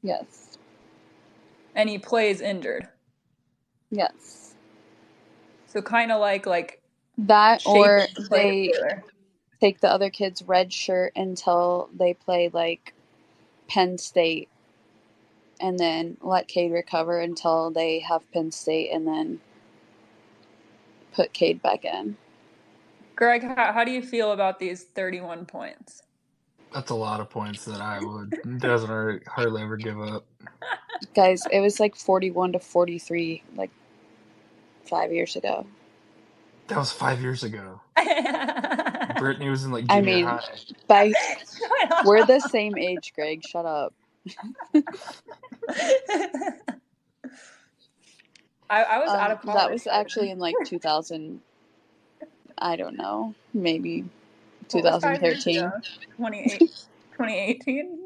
[0.02, 0.58] Yes.
[1.76, 2.88] And he plays injured.
[3.92, 4.41] Yes.
[5.72, 6.82] So kind of like like
[7.18, 8.74] that, or they
[9.62, 12.94] take the other kid's red shirt until they play like
[13.70, 14.50] Penn State,
[15.62, 19.40] and then let Cade recover until they have Penn State, and then
[21.14, 22.18] put Cade back in.
[23.16, 26.04] Greg, how, how do you feel about these thirty-one points?
[26.74, 30.26] That's a lot of points that I would doesn't hardly ever give up.
[31.16, 33.72] Guys, it was like forty-one to forty-three, like
[34.86, 35.66] five years ago.
[36.68, 37.82] That was five years ago.
[39.18, 40.42] Brittany was in like I mean, high.
[40.88, 41.12] by
[42.06, 43.46] we're the same age, Greg.
[43.46, 43.94] Shut up.
[48.70, 49.58] I, I was um, out of college.
[49.58, 51.42] That was actually in like 2000.
[52.58, 54.06] I don't know, maybe
[54.70, 55.72] 2013.
[56.18, 58.00] 2018.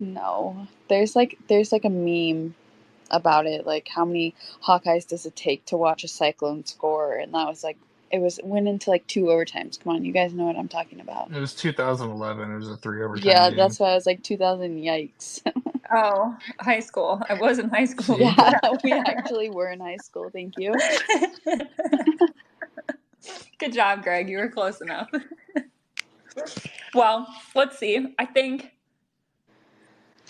[0.00, 2.54] no, there's like there's like a meme
[3.10, 3.66] about it.
[3.66, 7.14] Like how many Hawkeyes does it take to watch a Cyclone score?
[7.14, 7.78] And that was like
[8.10, 9.82] it was went into like two overtimes.
[9.82, 11.30] Come on, you guys know what I'm talking about.
[11.32, 12.50] It was 2011.
[12.50, 13.26] It was a three overtime.
[13.26, 13.58] Yeah, game.
[13.58, 14.76] that's why I was like 2000.
[14.76, 15.42] Yikes.
[15.92, 17.20] oh, high school.
[17.28, 18.18] I was in high school.
[18.18, 20.30] Yeah, we actually were in high school.
[20.30, 20.74] Thank you.
[23.58, 24.28] Good job, Greg.
[24.28, 25.08] You were close enough.
[26.94, 28.14] well, let's see.
[28.18, 28.70] I think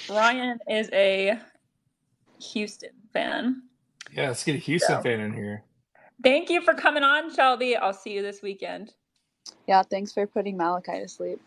[0.09, 1.39] Ryan is a
[2.41, 3.63] Houston fan.
[4.13, 5.03] Yeah, let's get a Houston so.
[5.03, 5.63] fan in here.
[6.23, 7.77] Thank you for coming on, Shelby.
[7.77, 8.93] I'll see you this weekend.
[9.67, 11.41] Yeah, thanks for putting Malachi to sleep.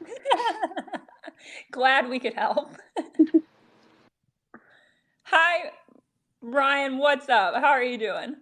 [1.70, 2.76] Glad we could help.
[5.24, 5.70] Hi,
[6.40, 6.98] Ryan.
[6.98, 7.54] What's up?
[7.56, 8.36] How are you doing?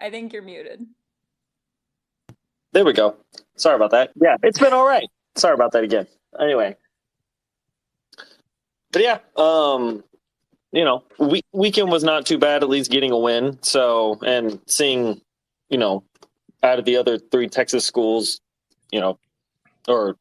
[0.00, 0.86] I think you're muted.
[2.72, 3.16] There we go.
[3.56, 4.10] Sorry about that.
[4.20, 5.08] Yeah, it's been all right.
[5.36, 6.06] Sorry about that again.
[6.40, 6.76] Anyway.
[8.92, 10.02] But yeah, um,
[10.72, 13.58] you know, week, weekend was not too bad, at least getting a win.
[13.62, 15.20] So, and seeing,
[15.68, 16.04] you know,
[16.62, 18.40] out of the other three Texas schools,
[18.90, 19.18] you know,
[19.86, 20.16] or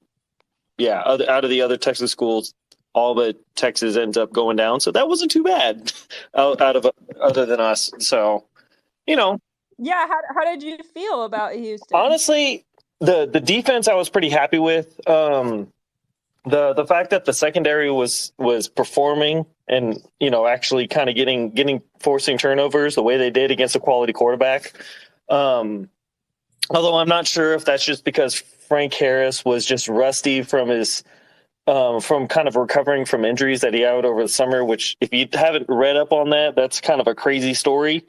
[0.78, 2.54] yeah, other, out of the other Texas schools,
[2.94, 4.80] all but Texas ends up going down.
[4.80, 5.92] So that wasn't too bad
[6.36, 6.88] out, out of
[7.20, 7.92] other than us.
[8.00, 8.46] So,
[9.06, 9.40] you know,
[9.78, 10.08] yeah.
[10.08, 11.96] How, how did you feel about Houston?
[11.96, 12.66] Honestly,
[13.00, 15.00] the, the defense I was pretty happy with.
[15.08, 15.72] Um,
[16.48, 21.16] the the fact that the secondary was was performing and you know actually kind of
[21.16, 24.74] getting getting forcing turnovers the way they did against a quality quarterback.
[25.30, 25.90] Um,
[26.70, 31.04] although I'm not sure if that's just because Frank Harris was just rusty from his
[31.68, 34.64] um, from kind of recovering from injuries that he had over the summer.
[34.64, 38.06] Which, if you haven't read up on that, that's kind of a crazy story.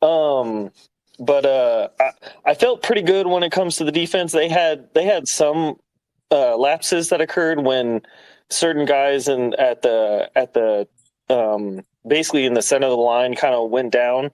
[0.00, 0.70] Um,
[1.18, 2.10] but uh, I,
[2.44, 4.32] I, felt pretty good when it comes to the defense.
[4.32, 5.76] They had they had some
[6.34, 8.02] uh, lapses that occurred when
[8.50, 10.88] certain guys in at the at the
[11.30, 14.30] um, basically in the center of the line kind of went down.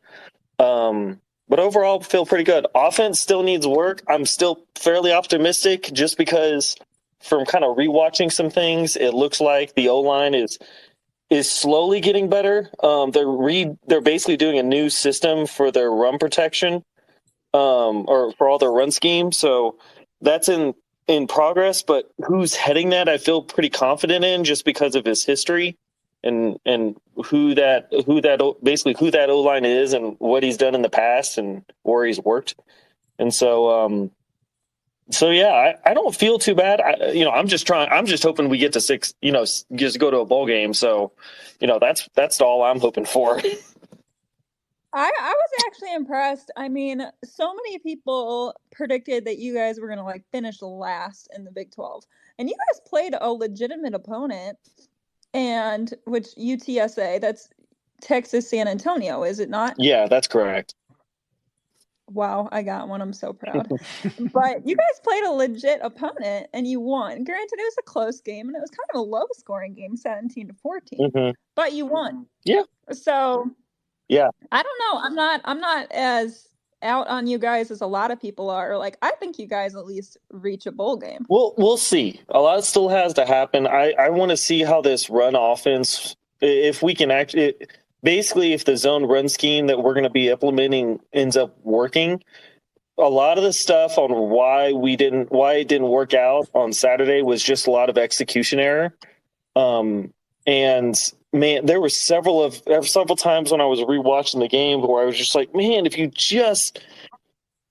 [0.59, 2.67] Um, but overall, feel pretty good.
[2.75, 4.03] Offense still needs work.
[4.09, 6.77] I'm still fairly optimistic just because
[7.21, 10.59] from kind of rewatching some things, it looks like the O line is
[11.29, 12.71] is slowly getting better.
[12.83, 16.83] Um, they're re they're basically doing a new system for their run protection,
[17.53, 19.33] um, or for all their run scheme.
[19.33, 19.77] So
[20.23, 20.75] that's in
[21.07, 21.83] in progress.
[21.83, 23.09] But who's heading that?
[23.09, 25.77] I feel pretty confident in just because of his history
[26.23, 30.57] and and who that who that basically who that O line is and what he's
[30.57, 32.55] done in the past and where he's worked.
[33.19, 34.11] And so um,
[35.11, 36.81] so yeah, I, I don't feel too bad.
[36.81, 37.89] I, you know, I'm just trying.
[37.91, 39.15] I'm just hoping we get to six.
[39.21, 40.73] You know, just go to a bowl game.
[40.75, 41.13] So,
[41.61, 43.41] you know, that's that's all I'm hoping for.
[44.92, 46.50] I, I was actually impressed.
[46.57, 51.29] I mean, so many people predicted that you guys were going to like finish last
[51.35, 52.05] in the Big 12.
[52.38, 54.59] And you guys played a legitimate opponent
[55.33, 57.50] and which UTSA, that's
[58.00, 59.74] Texas San Antonio, is it not?
[59.79, 60.74] Yeah, that's correct.
[62.09, 63.00] Wow, I got one.
[63.00, 63.68] I'm so proud.
[64.33, 67.22] but you guys played a legit opponent and you won.
[67.22, 69.96] Granted, it was a close game and it was kind of a low scoring game,
[69.96, 70.98] 17 to 14.
[70.98, 71.31] Mm-hmm.
[71.55, 72.26] But you won.
[72.44, 72.62] Yeah.
[72.90, 73.53] So
[74.11, 74.29] yeah.
[74.51, 75.01] I don't know.
[75.01, 76.49] I'm not I'm not as
[76.83, 78.77] out on you guys as a lot of people are.
[78.77, 81.25] Like I think you guys at least reach a bowl game.
[81.29, 82.20] Well, we'll see.
[82.31, 83.66] A lot still has to happen.
[83.66, 87.55] I I want to see how this run offense if we can actually
[88.03, 92.20] basically if the zone run scheme that we're going to be implementing ends up working
[92.99, 96.73] a lot of the stuff on why we didn't why it didn't work out on
[96.73, 98.94] saturday was just a lot of execution error
[99.55, 100.12] um,
[100.46, 105.03] and man there were several of several times when i was rewatching the game where
[105.03, 106.81] i was just like man if you just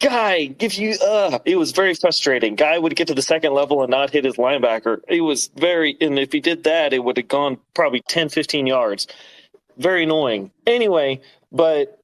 [0.02, 3.82] guy if you uh it was very frustrating guy would get to the second level
[3.82, 7.18] and not hit his linebacker it was very and if he did that it would
[7.18, 9.08] have gone probably 10 15 yards
[9.80, 10.52] very annoying.
[10.68, 12.04] Anyway, but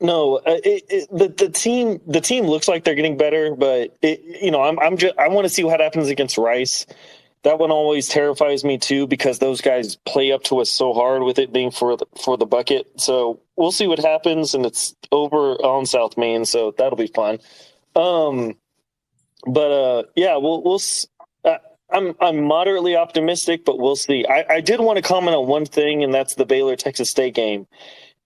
[0.00, 3.96] no, uh, it, it, the the team the team looks like they're getting better, but
[4.02, 6.86] it, you know I'm I'm just I want to see what happens against Rice.
[7.44, 11.22] That one always terrifies me too because those guys play up to us so hard
[11.22, 12.88] with it being for the, for the bucket.
[13.00, 17.38] So we'll see what happens, and it's over on South Main, so that'll be fun.
[17.96, 18.54] Um,
[19.46, 20.80] but uh, yeah, we'll we'll
[21.92, 24.24] I'm I'm moderately optimistic, but we'll see.
[24.26, 27.34] I, I did want to comment on one thing, and that's the Baylor Texas State
[27.34, 27.66] game.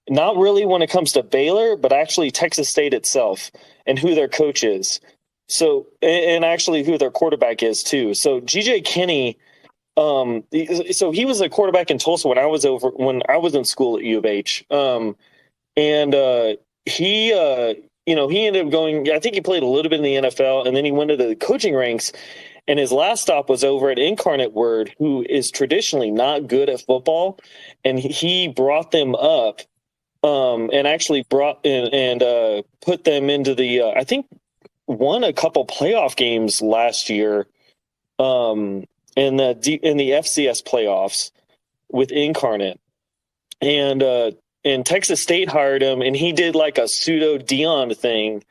[0.08, 3.50] Not really when it comes to Baylor, but actually Texas State itself
[3.86, 5.00] and who their coach is.
[5.48, 8.14] So and actually who their quarterback is too.
[8.14, 9.34] So GJ Kinne,
[9.96, 10.44] um,
[10.92, 13.64] so he was a quarterback in Tulsa when I was over when I was in
[13.64, 14.64] school at U of H.
[14.70, 15.16] Um,
[15.76, 17.74] and uh, he uh,
[18.06, 20.28] you know, he ended up going I think he played a little bit in the
[20.28, 22.12] NFL and then he went to the coaching ranks
[22.68, 26.80] and his last stop was over at Incarnate Word, who is traditionally not good at
[26.80, 27.38] football.
[27.84, 29.60] And he brought them up
[30.22, 34.26] um, and actually brought in and uh, put them into the, uh, I think,
[34.86, 37.46] won a couple playoff games last year
[38.18, 38.84] um,
[39.16, 41.30] in the in the FCS playoffs
[41.90, 42.80] with Incarnate.
[43.60, 44.32] And uh,
[44.64, 48.42] and Texas State hired him, and he did like a pseudo Deion thing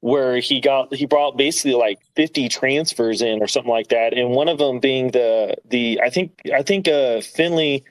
[0.00, 4.30] where he got he brought basically like 50 transfers in or something like that and
[4.30, 7.82] one of them being the the i think i think uh finley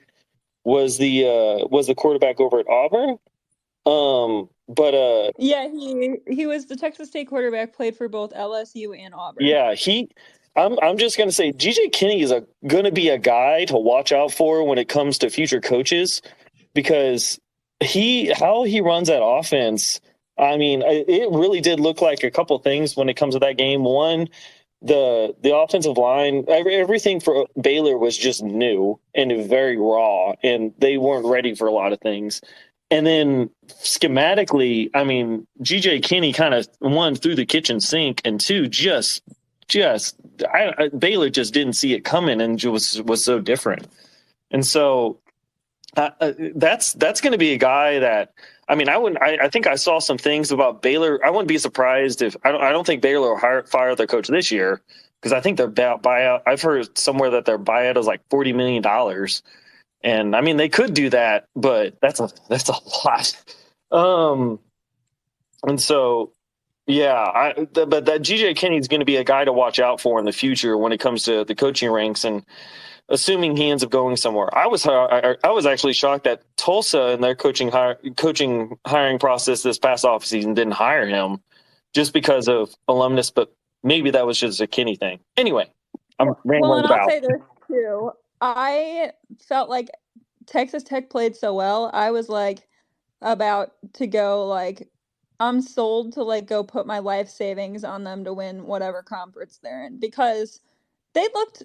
[0.64, 3.18] was the uh was the quarterback over at auburn
[3.84, 8.98] um but uh yeah he he was the texas state quarterback played for both lsu
[8.98, 10.08] and auburn yeah he
[10.56, 14.12] i'm i'm just gonna say gj kinne is a gonna be a guy to watch
[14.12, 16.20] out for when it comes to future coaches
[16.74, 17.38] because
[17.80, 20.00] he how he runs that offense
[20.38, 23.56] I mean, it really did look like a couple things when it comes to that
[23.56, 23.84] game.
[23.84, 24.28] One,
[24.82, 30.98] the the offensive line, everything for Baylor was just new and very raw, and they
[30.98, 32.42] weren't ready for a lot of things.
[32.90, 38.40] And then schematically, I mean, GJ Kinne kind of one through the kitchen sink, and
[38.40, 39.22] two just
[39.68, 40.16] just
[40.52, 43.88] I, I, Baylor just didn't see it coming, and was was so different.
[44.52, 45.18] And so
[45.96, 48.34] uh, uh that's that's going to be a guy that
[48.68, 49.22] I mean, I wouldn't.
[49.22, 51.24] I, I, think I saw some things about Baylor.
[51.24, 52.62] I wouldn't be surprised if I don't.
[52.62, 54.82] I don't think Baylor will hire, fire their coach this year
[55.20, 56.42] because I think their buyout.
[56.46, 59.42] I've heard somewhere that their buyout is like forty million dollars,
[60.06, 63.36] and I mean they could do that, but that's a that's a lot.
[63.90, 64.60] Um,
[65.66, 66.32] and so
[66.86, 69.80] yeah, I, the, but that GJ Kinne is going to be a guy to watch
[69.80, 72.46] out for in the future when it comes to the coaching ranks and
[73.08, 74.56] assuming he ends up going somewhere.
[74.56, 79.18] I was I, I was actually shocked that Tulsa and their coaching hire, coaching hiring
[79.18, 81.40] process this past offseason didn't hire him
[81.92, 83.52] just because of alumnus, but
[83.82, 85.18] maybe that was just a Kinne thing.
[85.36, 85.68] Anyway,
[86.20, 87.00] I'm rambling well, and about.
[87.00, 88.12] I'll say this too.
[88.40, 89.90] I felt like
[90.46, 91.90] Texas Tech played so well.
[91.92, 92.66] I was like,
[93.22, 94.88] about to go like
[95.40, 99.58] I'm sold to like go put my life savings on them to win whatever conference
[99.62, 100.60] they're in because
[101.12, 101.62] they looked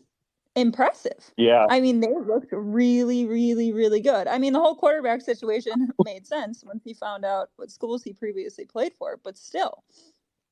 [0.55, 1.31] impressive.
[1.37, 1.67] Yeah.
[1.69, 4.27] I mean, they looked really, really, really good.
[4.27, 8.11] I mean, the whole quarterback situation made sense once he found out what schools he
[8.11, 9.83] previously played for, but still.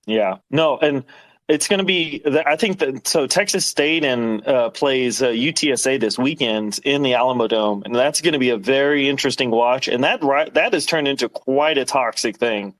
[0.05, 0.35] Yeah.
[0.49, 1.03] No, and
[1.49, 2.21] it's going to be.
[2.45, 7.15] I think that so Texas State and uh, plays uh, UTSA this weekend in the
[7.15, 9.87] Alamo Dome, and that's going to be a very interesting watch.
[9.87, 12.75] And that right that has turned into quite a toxic thing.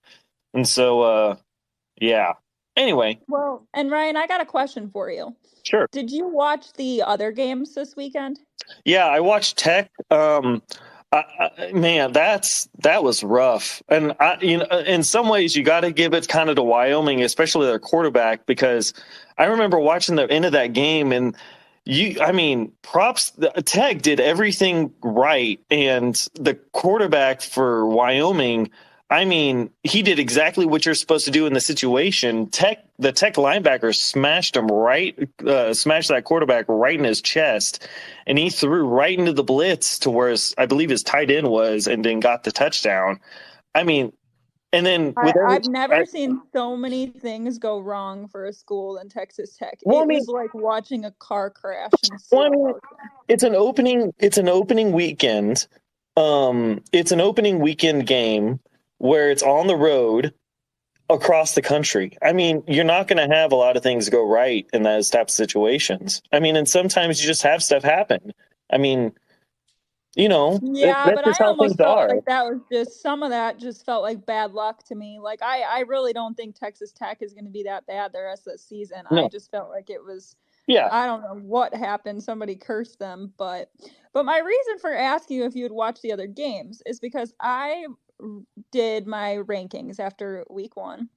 [0.54, 1.36] And so, uh,
[2.00, 2.34] yeah.
[2.78, 3.20] Anyway.
[3.28, 5.36] Well, and Ryan, I got a question for you.
[5.64, 5.88] Sure.
[5.92, 8.40] Did you watch the other games this weekend?
[8.86, 9.92] Yeah, I watched Tech.
[10.12, 10.62] Um,
[11.12, 15.80] I, man, that's that was rough, and I, you know, in some ways, you got
[15.82, 18.94] to give it kind of to Wyoming, especially their quarterback, because
[19.38, 21.36] I remember watching the end of that game, and
[21.86, 23.32] you, I mean, props.
[23.66, 28.70] Tech did everything right, and the quarterback for Wyoming
[29.12, 32.48] I mean, he did exactly what you're supposed to do in the situation.
[32.48, 37.88] Tech, the Tech linebacker smashed him right, uh, smashed that quarterback right in his chest,
[38.28, 41.50] and he threw right into the blitz to where his, I believe his tight end
[41.50, 43.20] was, and then got the touchdown.
[43.74, 44.14] I mean,
[44.72, 48.98] and then I, I've never I, seen so many things go wrong for a school
[48.98, 49.80] in Texas Tech.
[49.86, 51.90] Well, it I mean, was like watching a car crash.
[52.32, 52.74] Well, I mean,
[53.28, 54.14] it's an opening.
[54.20, 55.66] It's an opening weekend.
[56.16, 58.60] Um, it's an opening weekend game
[59.00, 60.34] where it's on the road
[61.10, 62.18] across the country.
[62.22, 65.10] I mean, you're not going to have a lot of things go right in those
[65.10, 66.22] types of situations.
[66.32, 68.32] I mean, and sometimes you just have stuff happen.
[68.72, 69.14] I mean,
[70.16, 72.10] you know, yeah, that, but I almost felt are.
[72.10, 75.20] like that was just some of that just felt like bad luck to me.
[75.22, 78.22] Like I, I really don't think Texas Tech is going to be that bad the
[78.22, 79.04] rest of the season.
[79.12, 79.26] No.
[79.26, 80.36] I just felt like it was.
[80.68, 80.90] Yeah.
[80.92, 82.22] I don't know what happened.
[82.24, 83.72] Somebody cursed them, but
[84.14, 87.34] but my reason for asking you if you would watch the other games is because
[87.40, 87.86] I
[88.72, 91.10] did my rankings after week one.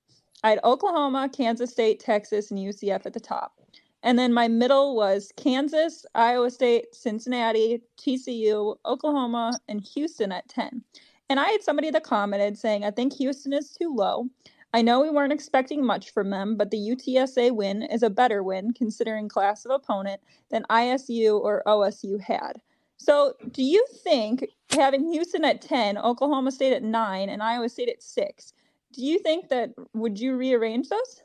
[0.45, 3.61] I had Oklahoma, Kansas State, Texas, and UCF at the top.
[4.03, 10.83] And then my middle was Kansas, Iowa State, Cincinnati, TCU, Oklahoma, and Houston at 10.
[11.29, 14.27] And I had somebody that commented saying, I think Houston is too low.
[14.75, 18.43] I know we weren't expecting much from them, but the UTSA win is a better
[18.43, 22.61] win considering class of opponent than ISU or OSU had.
[23.03, 27.89] So, do you think having Houston at 10, Oklahoma State at 9, and Iowa State
[27.89, 28.53] at 6,
[28.93, 31.23] do you think that would you rearrange those?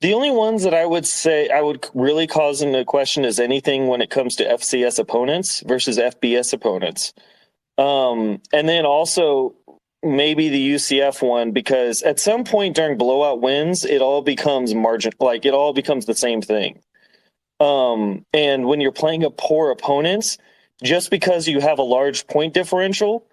[0.00, 3.86] The only ones that I would say I would really cause into question is anything
[3.86, 7.12] when it comes to FCS opponents versus FBS opponents.
[7.76, 9.54] Um, and then also
[10.02, 15.12] maybe the UCF one because at some point during blowout wins, it all becomes margin
[15.20, 16.80] like it all becomes the same thing.
[17.58, 20.38] Um, and when you're playing a poor opponents,
[20.82, 23.26] just because you have a large point differential,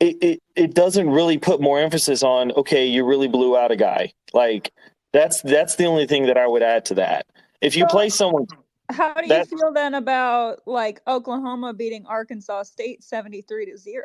[0.00, 3.76] it, it, it doesn't really put more emphasis on, okay, you really blew out a
[3.76, 4.12] guy.
[4.32, 4.72] Like
[5.12, 7.26] that's that's the only thing that I would add to that.
[7.60, 8.46] If you so, play someone
[8.90, 14.04] How do you feel then about like Oklahoma beating Arkansas State 73 to 0?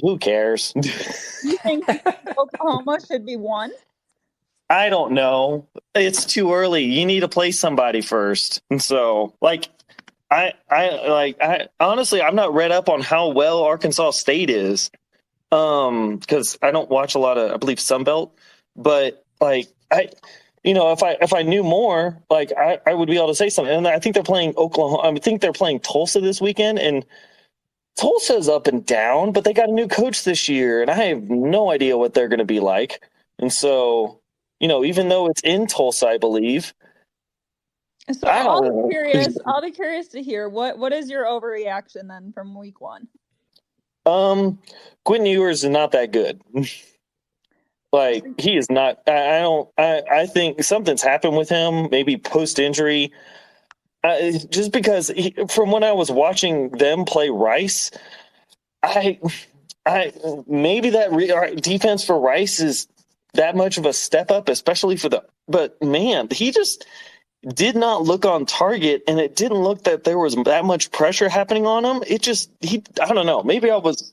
[0.00, 0.72] Who cares?
[0.76, 1.88] you think
[2.38, 3.72] Oklahoma should be one?
[4.70, 5.66] I don't know.
[5.94, 6.84] It's too early.
[6.84, 8.62] You need to play somebody first.
[8.70, 9.68] And so, like,
[10.32, 14.90] I, I like I honestly I'm not read up on how well Arkansas State is.
[15.52, 18.32] Um, because I don't watch a lot of I believe Sunbelt,
[18.76, 20.10] but like I
[20.64, 23.34] you know, if I if I knew more, like I, I would be able to
[23.34, 23.74] say something.
[23.74, 25.08] And I think they're playing Oklahoma.
[25.08, 27.04] I think they're playing Tulsa this weekend, and
[27.98, 31.30] Tulsa's up and down, but they got a new coach this year, and I have
[31.30, 33.02] no idea what they're going to be like.
[33.38, 34.20] And so,
[34.60, 36.74] you know, even though it's in Tulsa, I believe,
[38.10, 39.36] so I'll be curious.
[39.46, 43.08] I'll be curious to hear what what is your overreaction then from week one.
[44.04, 44.58] Um,
[45.04, 46.40] Quinn Ewers is not that good.
[47.92, 49.00] like he is not.
[49.06, 49.68] I, I, don't.
[49.78, 51.88] I I think something's happened with him.
[51.90, 53.12] Maybe post injury.
[54.04, 57.92] Uh, just because he, from when I was watching them play Rice,
[58.82, 59.20] I
[59.86, 60.12] I
[60.48, 62.88] maybe that re, defense for Rice is
[63.34, 65.24] that much of a step up, especially for the.
[65.46, 66.84] But man, he just
[67.48, 71.28] did not look on target and it didn't look that there was that much pressure
[71.28, 72.02] happening on him.
[72.06, 73.42] It just he I don't know.
[73.42, 74.12] Maybe I was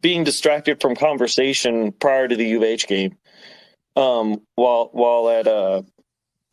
[0.00, 3.16] being distracted from conversation prior to the U of H game.
[3.96, 5.84] Um while while at a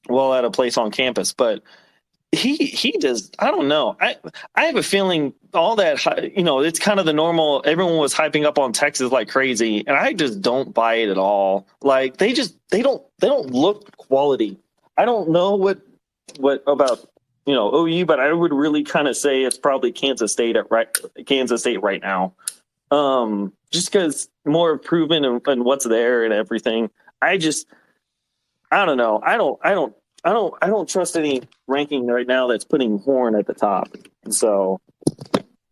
[0.07, 1.63] while at a place on campus, but
[2.31, 3.97] he he does, I don't know.
[3.99, 4.17] I
[4.55, 7.63] I have a feeling all that you know it's kind of the normal.
[7.65, 11.17] Everyone was hyping up on Texas like crazy, and I just don't buy it at
[11.17, 11.67] all.
[11.81, 14.59] Like they just they don't they don't look quality.
[14.97, 15.79] I don't know what
[16.37, 17.07] what about
[17.45, 20.69] you know OU, but I would really kind of say it's probably Kansas State at
[20.71, 20.87] right
[21.25, 22.33] Kansas State right now.
[22.91, 26.89] Um, just because more improvement and, and what's there and everything.
[27.21, 27.67] I just,
[28.71, 29.21] I don't know.
[29.23, 32.99] I don't, I don't, I don't, I don't trust any ranking right now that's putting
[32.99, 33.89] Horn at the top.
[34.29, 34.79] So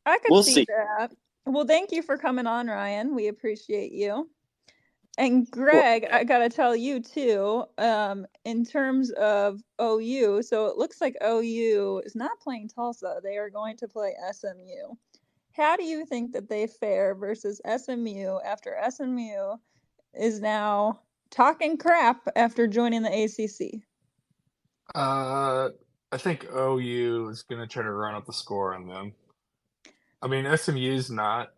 [0.06, 1.12] I could we'll see, see that.
[1.46, 3.16] Well, thank you for coming on, Ryan.
[3.16, 4.30] We appreciate you.
[5.18, 11.02] And Greg, I gotta tell you too, um, in terms of OU, so it looks
[11.02, 13.20] like OU is not playing Tulsa.
[13.24, 14.96] They are going to play SMU.
[15.52, 19.58] How do you think that they fare versus SMU after SMU
[20.16, 21.00] is now
[21.30, 23.84] talking crap after joining the ACC?
[24.96, 25.70] Uh,
[26.12, 29.14] I think OU is going to try to run up the score on them.
[30.22, 31.54] I mean, SMU is not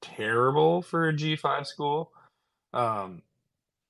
[0.00, 2.12] terrible for a G5 school,
[2.76, 3.22] um,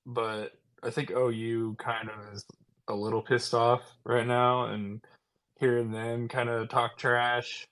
[0.05, 2.45] but I think OU kind of is
[2.87, 5.01] a little pissed off right now and
[5.59, 7.67] hearing them kind of talk trash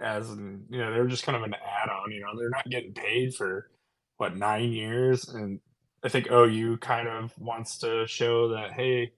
[0.00, 3.34] as you know they're just kind of an add-on you know they're not getting paid
[3.34, 3.70] for
[4.18, 5.28] what nine years?
[5.28, 5.60] And
[6.04, 9.10] i think ou kind of wants to show that hey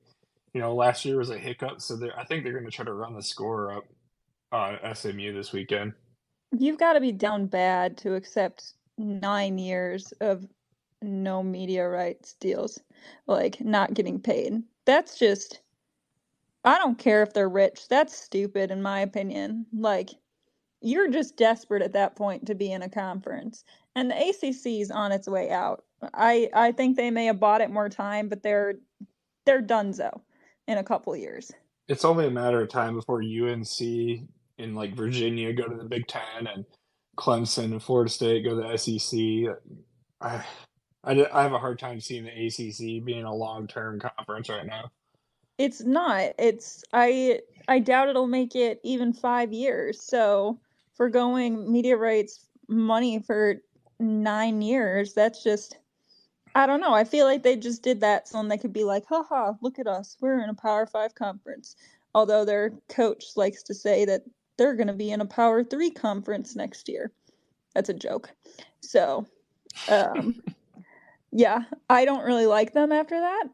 [0.54, 2.94] you know last year was a hiccup so i think they're going to try to
[2.94, 3.84] run the score up
[4.52, 5.92] on smu this weekend.
[6.56, 10.46] You've got to be down bad to accept nine years of
[11.02, 12.80] no media rights deals
[13.26, 15.60] like not getting paid that's just
[16.64, 20.10] i don't care if they're rich that's stupid in my opinion like
[20.80, 23.64] you're just desperate at that point to be in a conference.
[23.94, 25.84] And the ACC is on its way out.
[26.14, 28.74] I I think they may have bought it more time, but they're
[29.44, 30.20] they're donezo
[30.66, 31.52] in a couple years.
[31.88, 36.06] It's only a matter of time before UNC in like Virginia go to the Big
[36.06, 36.64] Ten and
[37.18, 39.54] Clemson and Florida State go to the SEC.
[40.22, 40.44] I,
[41.04, 44.66] I, I have a hard time seeing the ACC being a long term conference right
[44.66, 44.90] now.
[45.58, 46.32] It's not.
[46.38, 50.02] It's I I doubt it'll make it even five years.
[50.02, 50.58] So
[50.94, 53.60] for going media rights money for
[53.98, 55.12] nine years.
[55.12, 55.78] That's just,
[56.54, 56.94] I don't know.
[56.94, 59.86] I feel like they just did that so they could be like, haha, look at
[59.86, 60.16] us.
[60.20, 61.76] We're in a Power Five conference.
[62.14, 64.22] Although their coach likes to say that
[64.56, 67.12] they're going to be in a Power Three conference next year.
[67.74, 68.30] That's a joke.
[68.80, 69.26] So,
[69.88, 70.42] um,
[71.32, 73.44] yeah, I don't really like them after that.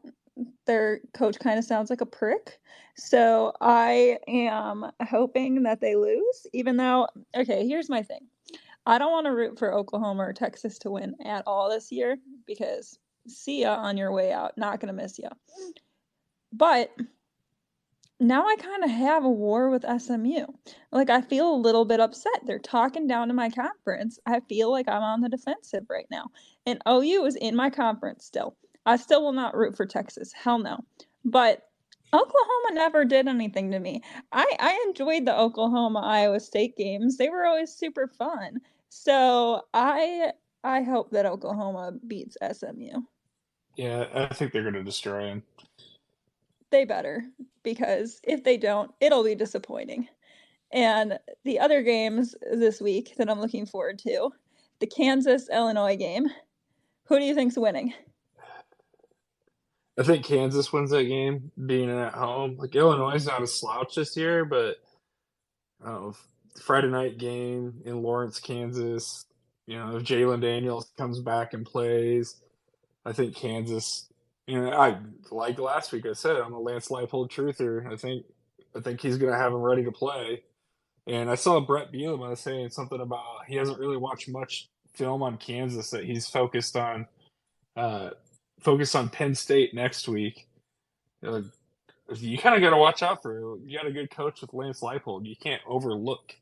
[0.65, 2.59] Their coach kind of sounds like a prick.
[2.95, 8.27] So I am hoping that they lose, even though, okay, here's my thing.
[8.85, 12.17] I don't want to root for Oklahoma or Texas to win at all this year
[12.45, 12.97] because
[13.27, 14.57] see ya on your way out.
[14.57, 15.29] Not going to miss you.
[16.53, 16.91] But
[18.19, 20.45] now I kind of have a war with SMU.
[20.91, 22.41] Like, I feel a little bit upset.
[22.45, 24.19] They're talking down to my conference.
[24.25, 26.25] I feel like I'm on the defensive right now.
[26.65, 28.55] And OU is in my conference still.
[28.85, 30.33] I still will not root for Texas.
[30.33, 30.79] Hell no.
[31.25, 31.63] But
[32.13, 34.01] Oklahoma never did anything to me.
[34.31, 37.17] I, I enjoyed the Oklahoma Iowa State games.
[37.17, 38.61] They were always super fun.
[38.89, 40.31] So I
[40.63, 43.01] I hope that Oklahoma beats SMU.
[43.75, 45.43] Yeah, I think they're gonna destroy them.
[46.69, 47.23] They better,
[47.63, 50.07] because if they don't, it'll be disappointing.
[50.73, 54.31] And the other games this week that I'm looking forward to,
[54.79, 56.27] the Kansas Illinois game.
[57.05, 57.93] Who do you think's winning?
[59.97, 62.57] I think Kansas wins that game, being at home.
[62.57, 64.75] Like Illinois is not a slouch this year, but
[65.83, 66.11] uh,
[66.61, 69.25] Friday night game in Lawrence, Kansas.
[69.65, 72.35] You know, if Jalon Daniels comes back and plays,
[73.05, 74.06] I think Kansas.
[74.47, 74.97] You know, I
[75.29, 76.05] like last week.
[76.05, 77.91] I said I'm a Lance Leipold truther.
[77.91, 78.25] I think
[78.75, 80.43] I think he's going to have him ready to play.
[81.05, 85.37] And I saw Brett Bielema saying something about he hasn't really watched much film on
[85.37, 85.89] Kansas.
[85.89, 87.07] That he's focused on
[87.75, 88.11] uh,
[88.61, 90.47] focus on Penn State next week.
[91.25, 91.41] Uh,
[92.15, 93.57] you kind of got to watch out for.
[93.65, 95.25] You got a good coach with Lance Leipold.
[95.25, 96.33] You can't overlook.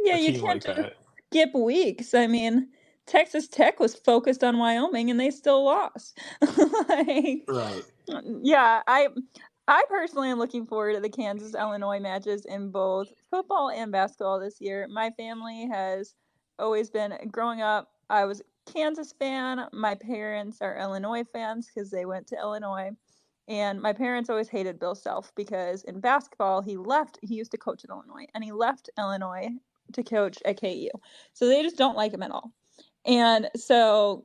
[0.00, 0.96] Yeah, you can't like
[1.30, 2.14] skip weeks.
[2.14, 2.68] I mean,
[3.06, 6.18] Texas Tech was focused on Wyoming and they still lost.
[6.88, 7.82] like, right.
[8.08, 9.08] Mm, yeah, I
[9.68, 14.40] I personally am looking forward to the Kansas Illinois matches in both football and basketball
[14.40, 14.88] this year.
[14.88, 16.14] My family has
[16.58, 17.88] always been growing up.
[18.10, 18.42] I was
[18.72, 19.66] Kansas fan.
[19.72, 22.90] My parents are Illinois fans because they went to Illinois.
[23.48, 27.58] And my parents always hated Bill Self because in basketball, he left, he used to
[27.58, 29.48] coach at Illinois, and he left Illinois
[29.92, 30.88] to coach at KU.
[31.32, 32.52] So they just don't like him at all.
[33.04, 34.24] And so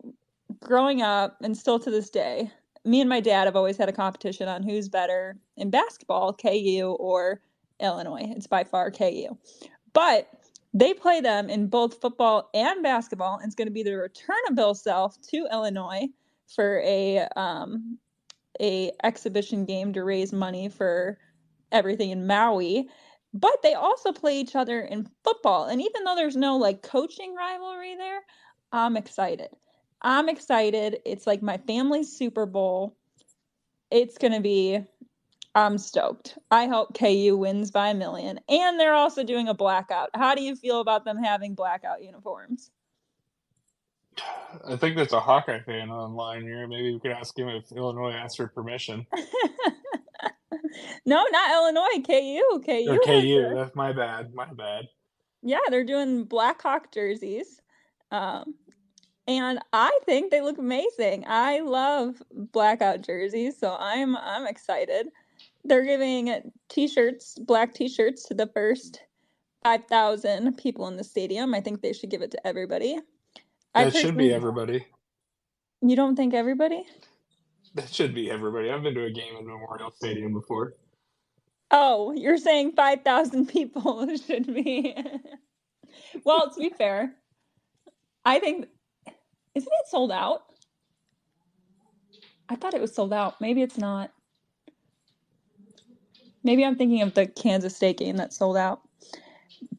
[0.59, 2.51] growing up, and still to this day,
[2.85, 6.95] me and my dad have always had a competition on who's better in basketball, KU
[6.99, 7.41] or
[7.79, 8.31] Illinois.
[8.35, 9.37] It's by far KU.
[9.93, 10.29] But
[10.73, 13.37] they play them in both football and basketball.
[13.37, 16.07] And it's going to be the return of Bill Self to Illinois
[16.47, 17.97] for a um,
[18.59, 21.17] a exhibition game to raise money for
[21.71, 22.87] everything in Maui.
[23.33, 25.65] But they also play each other in football.
[25.65, 28.21] And even though there's no like coaching rivalry there,
[28.71, 29.49] I'm excited.
[30.01, 30.99] I'm excited.
[31.05, 32.95] It's like my family's Super Bowl.
[33.89, 34.83] It's going to be
[35.57, 36.37] I'm stoked.
[36.51, 38.39] I hope KU wins by a million.
[38.47, 40.11] And they're also doing a blackout.
[40.13, 42.69] How do you feel about them having blackout uniforms?
[44.67, 46.67] I think there's a Hawkeye fan online here.
[46.67, 49.07] Maybe we could ask him if Illinois asked for permission.
[51.07, 52.03] no, not Illinois.
[52.05, 52.61] KU.
[52.63, 52.91] KU.
[52.91, 53.55] Or KU.
[53.55, 54.35] That's my bad.
[54.35, 54.87] My bad.
[55.41, 57.61] Yeah, they're doing Blackhawk jerseys.
[58.11, 58.55] Um,
[59.27, 61.25] and I think they look amazing.
[61.27, 65.07] I love blackout jerseys, so I'm I'm excited.
[65.65, 69.01] They're giving t-shirts, black t-shirts to the first
[69.65, 71.53] 5,000 people in the stadium.
[71.53, 72.99] I think they should give it to everybody.
[73.75, 74.85] That should be everybody.
[75.81, 76.85] You don't think everybody?
[77.75, 78.71] That should be everybody.
[78.71, 80.73] I've been to a game in Memorial Stadium before.
[81.69, 84.95] Oh, you're saying 5,000 people should be.
[86.23, 87.13] well, to be fair,
[88.27, 88.65] I think,
[89.55, 90.41] isn't it sold out?
[92.49, 93.39] I thought it was sold out.
[93.39, 94.11] Maybe it's not.
[96.43, 98.81] Maybe I'm thinking of the Kansas State game that sold out.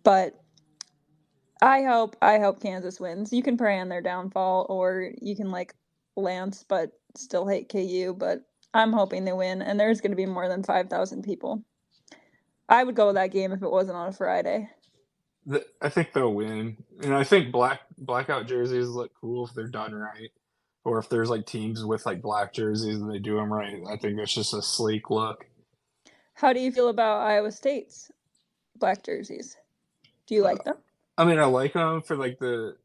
[0.02, 0.40] But
[1.60, 3.34] I hope I hope Kansas wins.
[3.34, 5.74] You can pray on their downfall or you can like
[6.16, 8.40] Lance but still hate KU, but
[8.72, 11.62] I'm hoping they win and there's going to be more than 5,000 people.
[12.70, 14.70] I would go to that game if it wasn't on a Friday.
[15.80, 16.76] I think they'll win.
[17.02, 20.30] And I think black blackout jerseys look cool if they're done right.
[20.84, 23.82] Or if there's like teams with like black jerseys and they do them right.
[23.88, 25.46] I think it's just a sleek look.
[26.34, 28.10] How do you feel about Iowa State's
[28.76, 29.56] black jerseys?
[30.26, 30.76] Do you like uh, them?
[31.16, 32.76] I mean, I like them for like the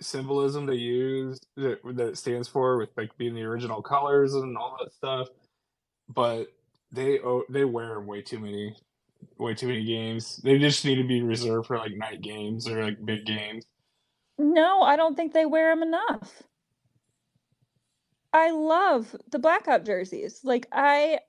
[0.00, 4.56] symbolism they use that, that it stands for with like being the original colors and
[4.56, 5.28] all that stuff.
[6.08, 6.46] But
[6.92, 8.76] they oh, they wear them way too many
[9.38, 10.38] way too many games.
[10.42, 13.64] They just need to be reserved for like night games or like big games.
[14.38, 16.42] No, I don't think they wear them enough.
[18.32, 20.40] I love the blackout jerseys.
[20.44, 21.20] Like I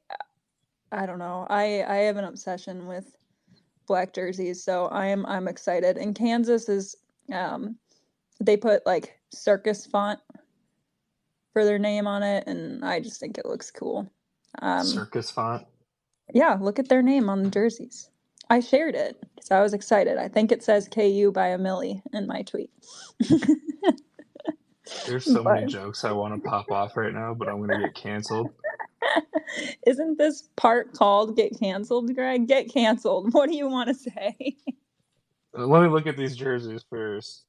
[0.91, 1.47] I don't know.
[1.49, 3.15] I I have an obsession with
[3.87, 5.97] black jerseys, so I'm I'm excited.
[5.97, 6.95] And Kansas is
[7.31, 7.77] um
[8.41, 10.19] they put like circus font
[11.53, 14.09] for their name on it and I just think it looks cool.
[14.61, 15.65] Um circus font?
[16.33, 18.09] Yeah, look at their name on the jerseys.
[18.49, 20.17] I shared it because I was excited.
[20.17, 22.69] I think it says KU by a milli in my tweet.
[25.05, 25.55] There's so but...
[25.55, 28.51] many jokes I want to pop off right now, but I'm going to get canceled.
[29.87, 32.47] Isn't this part called Get Canceled, Greg?
[32.47, 33.33] Get canceled.
[33.37, 34.55] What do you want to say?
[35.53, 37.45] Let me look at these jerseys first.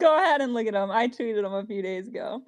[0.00, 0.90] Go ahead and look at them.
[0.90, 2.42] I tweeted them a few days ago.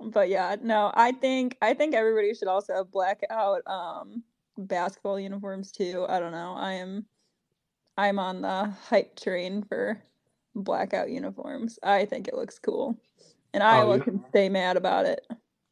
[0.00, 4.24] But yeah, no, I think I think everybody should also have blackout um
[4.66, 6.06] basketball uniforms too.
[6.08, 6.54] I don't know.
[6.56, 7.06] I am
[7.96, 10.02] I'm on the hype train for
[10.54, 11.78] blackout uniforms.
[11.82, 12.98] I think it looks cool.
[13.54, 14.02] And Iowa oh, you...
[14.02, 15.26] can stay mad about it.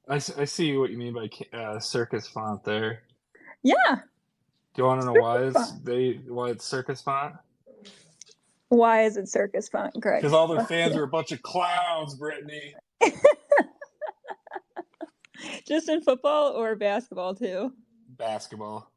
[0.08, 3.02] I, I see what you mean by uh, circus font there.
[3.62, 3.96] Yeah.
[4.74, 7.34] Do you want to know why it's they why it's circus font?
[8.68, 10.20] Why is it circus font, Greg?
[10.20, 12.74] Because all their fans are a bunch of clowns, Brittany.
[15.66, 17.72] Just in football or basketball too?
[18.20, 18.92] Basketball.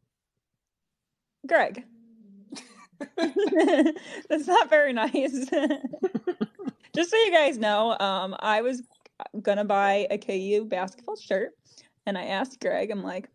[1.47, 1.83] Greg.
[4.29, 5.45] That's not very nice.
[6.95, 8.83] Just so you guys know, um, I was
[9.41, 11.51] gonna buy a KU basketball shirt,
[12.05, 13.29] and I asked Greg, I'm like,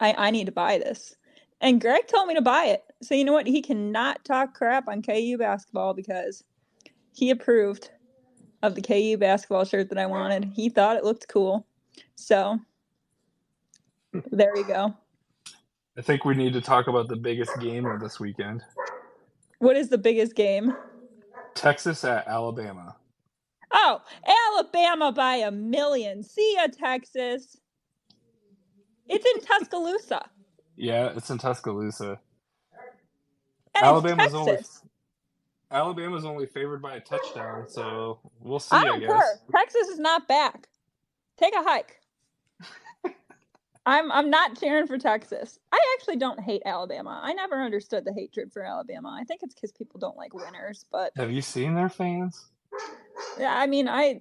[0.00, 1.14] I, I need to buy this.
[1.60, 2.82] And Greg told me to buy it.
[3.02, 3.46] So you know what?
[3.46, 6.42] He cannot talk crap on KU basketball because
[7.14, 7.90] he approved
[8.62, 10.44] of the KU basketball shirt that I wanted.
[10.54, 11.66] He thought it looked cool.
[12.14, 12.58] So
[14.30, 14.94] there you go.
[15.98, 18.62] I think we need to talk about the biggest game of this weekend.
[19.58, 20.76] What is the biggest game?
[21.54, 22.96] Texas at Alabama.
[23.72, 24.02] Oh,
[24.54, 26.22] Alabama by a million.
[26.22, 27.58] See ya, Texas.
[29.08, 30.28] It's in Tuscaloosa.
[30.76, 32.20] Yeah, it's in Tuscaloosa.
[33.74, 34.58] And Alabama's only
[35.70, 38.76] Alabama's only favored by a touchdown, so we'll see.
[38.76, 39.22] I, I care.
[39.50, 40.68] Texas is not back.
[41.38, 42.00] Take a hike.
[43.86, 45.60] I'm I'm not cheering for Texas.
[45.72, 47.20] I actually don't hate Alabama.
[47.22, 49.16] I never understood the hatred for Alabama.
[49.18, 50.84] I think it's because people don't like winners.
[50.90, 52.46] But have you seen their fans?
[53.38, 54.20] Yeah, I mean, I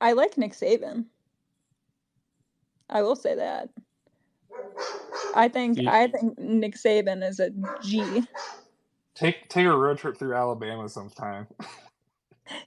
[0.00, 1.06] I like Nick Saban.
[2.90, 3.70] I will say that.
[5.34, 7.50] I think you, I think Nick Saban is a
[7.82, 8.26] G.
[9.14, 11.46] Take take a road trip through Alabama sometime.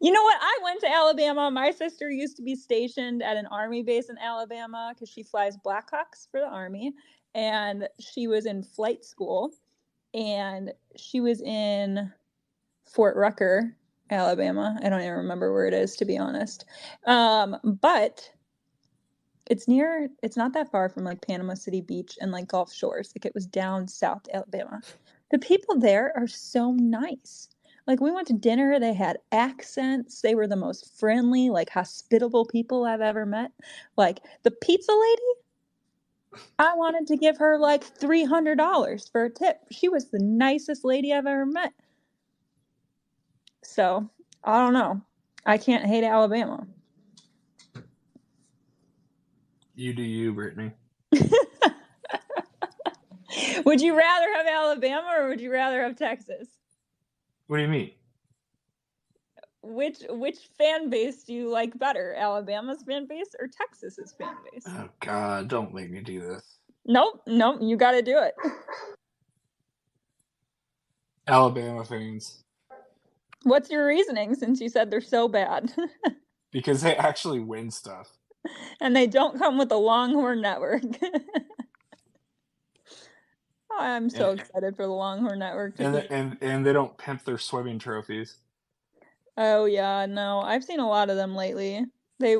[0.02, 0.38] You know what?
[0.42, 1.52] I went to Alabama.
[1.52, 5.58] My sister used to be stationed at an army base in Alabama because she flies
[5.58, 6.94] Blackhawks for the army,
[7.36, 9.52] and she was in flight school,
[10.14, 12.12] and she was in
[12.84, 13.76] Fort Rucker
[14.10, 14.78] Alabama.
[14.84, 16.66] I don't even remember where it is to be honest.
[17.06, 18.30] Um, but
[19.50, 23.14] it's near it's not that far from like Panama City Beach and like Gulf Shores.
[23.16, 24.82] Like it was down south Alabama.
[25.32, 27.50] The people there are so nice.
[27.92, 30.22] Like we went to dinner, they had accents.
[30.22, 33.52] They were the most friendly, like hospitable people I've ever met.
[33.98, 35.22] Like the pizza lady,
[36.58, 39.58] I wanted to give her like $300 for a tip.
[39.72, 41.74] She was the nicest lady I've ever met.
[43.62, 44.10] So,
[44.42, 45.02] I don't know.
[45.46, 46.66] I can't hate Alabama.
[49.76, 50.72] You do you, Brittany.
[53.66, 56.48] would you rather have Alabama or would you rather have Texas?
[57.52, 57.92] What do you mean?
[59.62, 64.64] Which which fan base do you like better, Alabama's fan base or Texas's fan base?
[64.66, 65.50] Oh God!
[65.50, 66.60] Don't make me do this.
[66.86, 67.58] Nope, nope.
[67.62, 68.36] You got to do it.
[71.28, 72.42] Alabama fans.
[73.44, 75.74] What's your reasoning since you said they're so bad?
[76.54, 78.08] because they actually win stuff.
[78.80, 80.84] And they don't come with the Longhorn Network.
[83.80, 85.80] I'm so and, excited for the Longhorn Network.
[85.80, 88.38] And, the, and and they don't pimp their swimming trophies.
[89.38, 91.86] Oh yeah, no, I've seen a lot of them lately.
[92.20, 92.38] They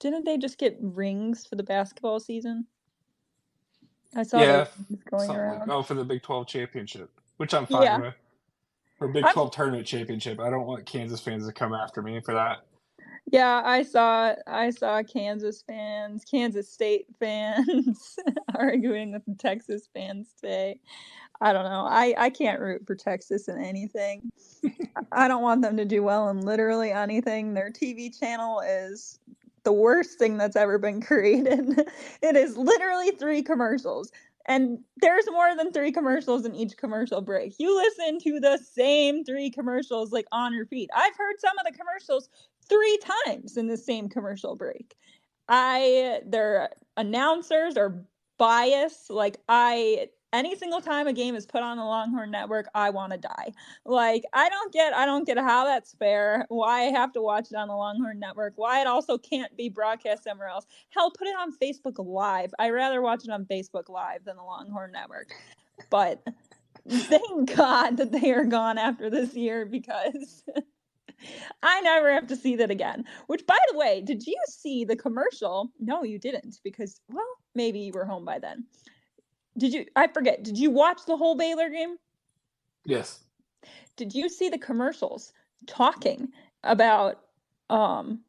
[0.00, 2.66] didn't they just get rings for the basketball season?
[4.14, 4.66] I saw yeah,
[5.10, 5.60] going around.
[5.60, 7.98] Like, oh, for the Big Twelve championship, which I'm fine yeah.
[7.98, 8.14] with.
[8.98, 12.20] For Big Twelve I'm, tournament championship, I don't want Kansas fans to come after me
[12.20, 12.66] for that.
[13.30, 18.16] Yeah, I saw I saw Kansas fans, Kansas State fans
[18.54, 20.80] arguing with the Texas fans today.
[21.40, 21.86] I don't know.
[21.88, 24.30] I I can't root for Texas in anything.
[25.10, 27.54] I don't want them to do well in literally anything.
[27.54, 29.18] Their TV channel is
[29.64, 31.78] the worst thing that's ever been created.
[32.22, 34.10] it is literally three commercials.
[34.46, 37.54] And there's more than three commercials in each commercial break.
[37.58, 40.90] You listen to the same three commercials like on repeat.
[40.94, 42.28] I've heard some of the commercials
[42.72, 44.94] three times in the same commercial break.
[45.48, 48.04] I their announcers are
[48.38, 49.10] biased.
[49.10, 53.12] Like I any single time a game is put on the Longhorn Network, I want
[53.12, 53.52] to die.
[53.84, 56.46] Like I don't get I don't get how that's fair.
[56.48, 58.54] Why I have to watch it on the Longhorn Network.
[58.56, 60.64] Why it also can't be broadcast somewhere else.
[60.90, 62.54] Hell, put it on Facebook Live.
[62.58, 65.32] I rather watch it on Facebook Live than the Longhorn Network.
[65.90, 66.26] But
[66.88, 70.44] thank God that they are gone after this year because
[71.62, 73.04] I never have to see that again.
[73.26, 75.70] Which, by the way, did you see the commercial?
[75.78, 78.64] No, you didn't, because, well, maybe you were home by then.
[79.58, 79.86] Did you?
[79.96, 80.42] I forget.
[80.42, 81.96] Did you watch the whole Baylor game?
[82.86, 83.20] Yes.
[83.96, 85.32] Did you see the commercials
[85.66, 86.28] talking
[86.64, 87.20] about
[87.68, 88.20] um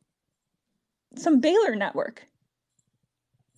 [1.16, 2.28] some Baylor network?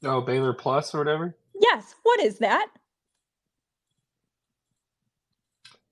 [0.03, 1.35] Oh, Baylor Plus or whatever?
[1.59, 1.95] Yes.
[2.03, 2.67] What is that?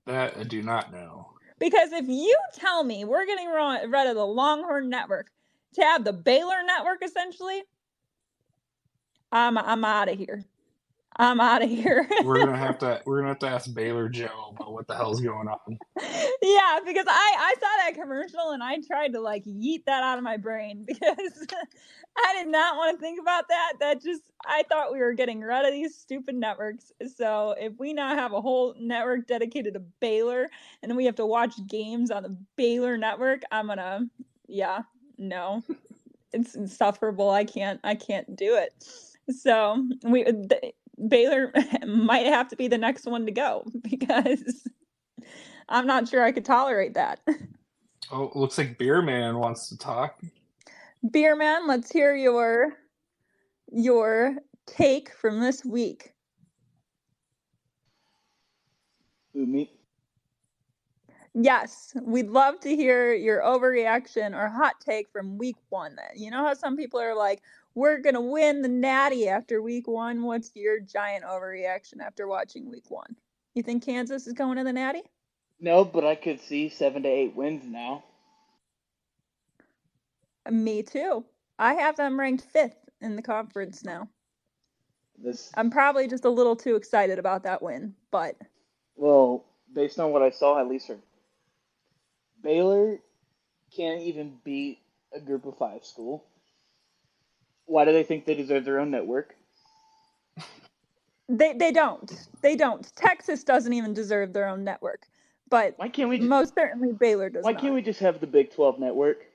[0.06, 1.33] That I do not know.
[1.64, 5.32] Because if you tell me we're getting rid of the Longhorn Network
[5.76, 7.64] to have the Baylor Network, essentially,
[9.32, 10.44] I'm I'm out of here.
[11.18, 12.08] I'm out of here.
[12.24, 15.22] we're gonna have to we're gonna have to ask Baylor Joe about what the hell's
[15.22, 15.78] going on.
[16.42, 20.18] Yeah, because I I saw that commercial and I tried to like yeet that out
[20.18, 21.48] of my brain because
[22.18, 23.74] I did not want to think about that.
[23.80, 26.92] That just I thought we were getting rid of these stupid networks.
[27.16, 30.50] So if we now have a whole network dedicated to Baylor
[30.82, 34.02] and then we have to watch games on the Baylor network, I'm gonna
[34.48, 34.82] yeah
[35.18, 35.64] no,
[36.34, 37.30] it's insufferable.
[37.30, 38.74] I can't I can't do it.
[39.32, 40.26] So we.
[40.98, 41.52] Th- Baylor
[41.88, 44.68] might have to be the next one to go because
[45.70, 47.20] I'm not sure I could tolerate that.
[48.12, 50.22] Oh, looks like Beer Man wants to talk.
[51.10, 52.74] Beer Man, let's hear your
[53.72, 54.36] your
[54.66, 56.14] take from this week.
[59.34, 59.72] Who me?
[61.34, 65.98] Yes, we'd love to hear your overreaction or hot take from week one.
[66.16, 67.42] You know how some people are like,
[67.76, 70.24] we're going to win the natty after week one.
[70.24, 73.16] What's your giant overreaction after watching week one?
[73.56, 75.02] You think Kansas is going to the natty?
[75.60, 78.04] No, but I could see seven to eight wins now.
[80.50, 81.24] Me too.
[81.58, 84.10] I have them ranked fifth in the conference now.
[85.18, 88.36] This I'm probably just a little too excited about that win, but
[88.96, 90.98] well, based on what I saw, at least for
[92.42, 93.00] Baylor
[93.76, 94.80] can't even beat
[95.14, 96.26] a group of five school.
[97.66, 99.36] Why do they think they deserve their own network?
[101.30, 102.12] They they don't.
[102.42, 102.94] They don't.
[102.96, 105.08] Texas doesn't even deserve their own network.
[105.50, 106.18] But why can't we?
[106.18, 107.44] Just, most certainly, Baylor does.
[107.44, 107.62] Why not.
[107.62, 109.26] can't we just have the Big Twelve network?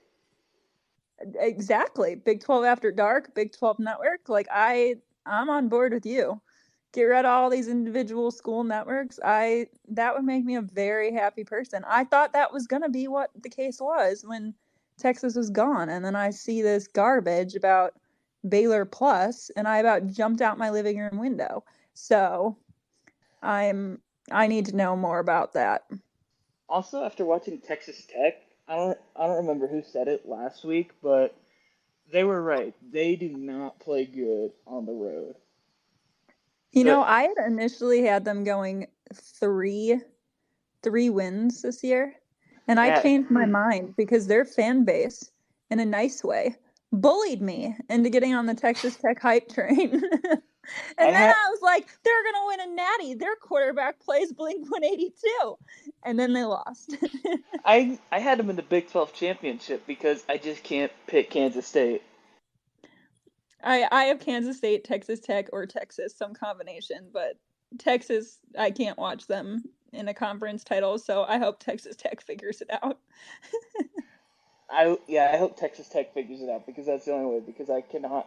[1.39, 4.29] Exactly, Big Twelve After Dark, Big Twelve Network.
[4.29, 6.41] Like I, I'm on board with you.
[6.93, 11.13] get rid of all these individual school networks, I that would make me a very
[11.13, 11.85] happy person.
[11.87, 14.55] I thought that was going to be what the case was when
[14.99, 17.95] Texas was gone and then I see this garbage about
[18.47, 21.65] Baylor Plus and I about jumped out my living room window.
[21.95, 22.57] So,
[23.43, 25.83] I'm I need to know more about that.
[26.69, 30.93] Also, after watching Texas Tech, I don't I don't remember who said it last week,
[31.03, 31.35] but
[32.13, 32.75] they were right.
[32.93, 35.37] They do not play good on the road.
[36.73, 40.01] You know, I had initially had them going three
[40.83, 42.15] three wins this year,
[42.69, 45.31] and I changed my mind because their fan base,
[45.71, 46.57] in a nice way,
[46.93, 50.03] bullied me into getting on the Texas Tech hype train.
[50.99, 53.15] And then I was like, they're gonna win a natty.
[53.15, 55.59] Their quarterback plays Blink 182,
[56.05, 56.97] and then they lost.
[57.65, 61.67] I I had them in the Big 12 championship because I just can't pick Kansas
[61.67, 62.03] State.
[63.63, 67.39] I I have Kansas State, Texas Tech, or Texas, some combination, but
[67.79, 69.63] Texas, I can't watch them
[69.93, 72.99] in a conference title, so I hope Texas Tech figures it out.
[74.71, 77.43] I yeah, I hope Texas Tech figures it out because that's the only way.
[77.45, 78.27] Because I cannot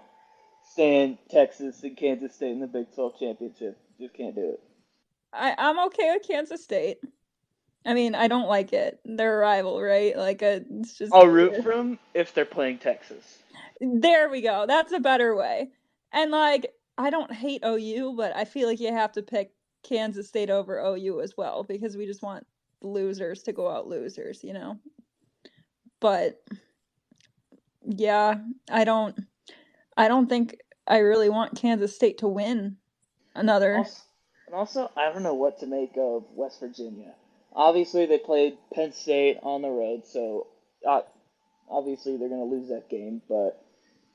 [0.72, 3.78] stand Texas and Kansas State in the Big 12 championship.
[4.00, 4.60] Just can't do it.
[5.34, 6.98] I, I'm okay with Kansas State.
[7.86, 9.00] I mean, I don't like it.
[9.06, 10.16] They're a rival, right?
[10.16, 11.14] Like, a, it's just.
[11.14, 13.40] I'll root for them if they're playing Texas.
[13.80, 14.66] There we go.
[14.68, 15.70] That's a better way.
[16.12, 19.52] And like, I don't hate OU, but I feel like you have to pick
[19.84, 22.46] Kansas State over OU as well because we just want
[22.82, 24.78] losers to go out losers, you know.
[26.02, 26.44] But
[27.86, 28.40] yeah,
[28.70, 29.18] I don't.
[29.96, 32.78] I don't think I really want Kansas State to win
[33.34, 33.78] another.
[33.78, 34.02] Also,
[34.48, 37.14] and also, I don't know what to make of West Virginia.
[37.54, 40.48] Obviously, they played Penn State on the road, so
[40.88, 41.02] uh,
[41.70, 43.22] obviously they're going to lose that game.
[43.30, 43.64] But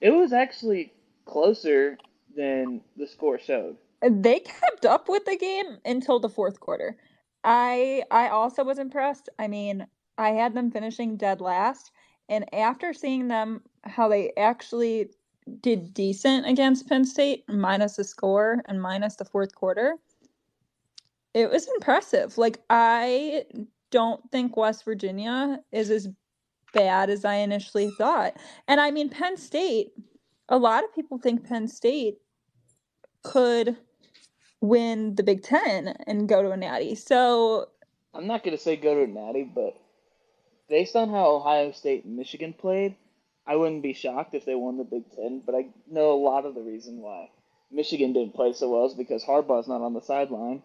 [0.00, 0.92] it was actually
[1.24, 1.98] closer
[2.36, 3.76] than the score showed.
[4.02, 6.96] They kept up with the game until the fourth quarter.
[7.44, 9.28] I I also was impressed.
[9.38, 9.86] I mean,
[10.18, 11.92] I had them finishing dead last,
[12.28, 15.10] and after seeing them how they actually
[15.60, 19.96] did decent against Penn State, minus the score and minus the fourth quarter.
[21.34, 22.38] It was impressive.
[22.38, 23.44] Like, I
[23.90, 26.08] don't think West Virginia is as
[26.72, 28.36] bad as I initially thought.
[28.66, 29.92] And I mean, Penn State,
[30.48, 32.18] a lot of people think Penn State
[33.22, 33.76] could
[34.60, 36.94] win the Big Ten and go to a natty.
[36.94, 37.68] So
[38.14, 39.76] I'm not going to say go to a natty, but
[40.68, 42.96] based on how Ohio State and Michigan played,
[43.46, 46.46] I wouldn't be shocked if they won the Big Ten, but I know a lot
[46.46, 47.30] of the reason why
[47.70, 50.62] Michigan didn't play so well is because Harbaugh's not on the sideline.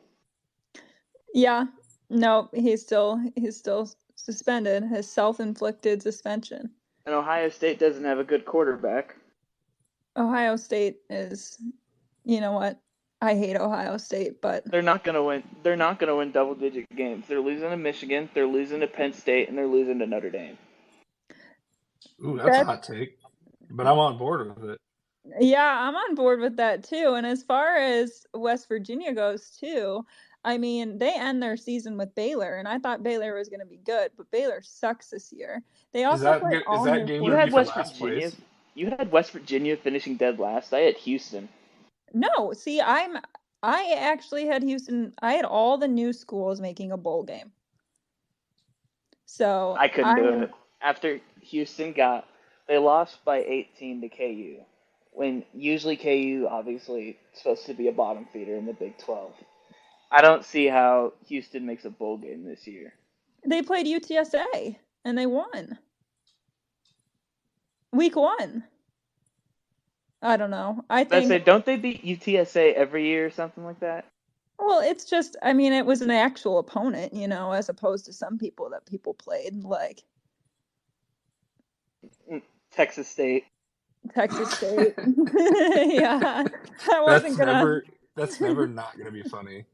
[1.34, 1.66] Yeah,
[2.10, 4.84] no, he's still he's still suspended.
[4.84, 6.72] His self-inflicted suspension.
[7.06, 9.16] And Ohio State doesn't have a good quarterback.
[10.18, 11.58] Ohio State is,
[12.26, 12.80] you know what?
[13.22, 15.44] I hate Ohio State, but they're not gonna win.
[15.64, 17.26] They're not gonna win double-digit games.
[17.28, 18.30] They're losing to Michigan.
[18.34, 20.58] They're losing to Penn State, and they're losing to Notre Dame.
[22.26, 23.18] Ooh, that's, that's a hot take,
[23.70, 24.82] but I'm on board with it.
[25.40, 27.14] Yeah, I'm on board with that too.
[27.16, 30.04] And as far as West Virginia goes too,
[30.44, 33.66] I mean, they end their season with Baylor, and I thought Baylor was going to
[33.68, 35.62] be good, but Baylor sucks this year.
[35.94, 38.30] They also is that, play all that game you had West Virginia.
[38.30, 38.38] Place?
[38.74, 40.74] You had West Virginia finishing dead last.
[40.74, 41.48] I had Houston.
[42.14, 43.18] No, see, I'm
[43.64, 45.14] I actually had Houston.
[45.22, 47.52] I had all the new schools making a bowl game.
[49.26, 50.52] So I couldn't I, do it
[50.82, 52.28] after Houston got
[52.68, 54.58] they lost by 18 to KU.
[55.14, 59.34] When usually KU obviously supposed to be a bottom feeder in the Big 12.
[60.10, 62.94] I don't see how Houston makes a bowl game this year.
[63.46, 65.78] They played UTSA and they won.
[67.92, 68.64] Week 1.
[70.22, 70.86] I don't know.
[70.90, 71.26] I think.
[71.26, 74.06] I say, don't they beat UTSA every year or something like that?
[74.60, 78.14] Well, it's just, I mean, it was an actual opponent, you know, as opposed to
[78.14, 80.04] some people that people played like
[82.32, 82.42] mm,
[82.72, 83.46] Texas State.
[84.14, 84.96] Texas State.
[85.36, 86.46] yeah,
[86.92, 87.54] I wasn't that's gonna.
[87.54, 89.66] Never, that's never not gonna be funny.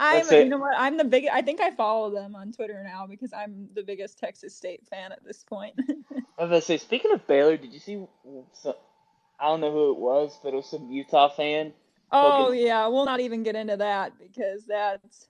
[0.00, 0.74] I'm, uh, you know what?
[0.78, 1.26] I'm the big.
[1.30, 5.12] I think I follow them on Twitter now because I'm the biggest Texas State fan
[5.12, 5.74] at this point.
[5.78, 8.02] I was gonna say, speaking of Baylor, did you see?
[8.54, 8.74] Some,
[9.38, 11.74] I don't know who it was, but it was some Utah fan.
[12.10, 15.28] Oh yeah, we'll not even get into that because that's.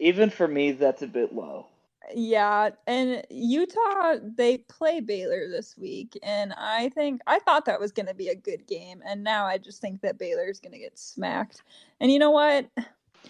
[0.00, 1.68] Even for me, that's a bit low.
[2.14, 7.92] Yeah, and Utah they play Baylor this week, and I think I thought that was
[7.92, 10.78] going to be a good game, and now I just think that Baylor's going to
[10.78, 11.62] get smacked.
[12.00, 12.68] And you know what?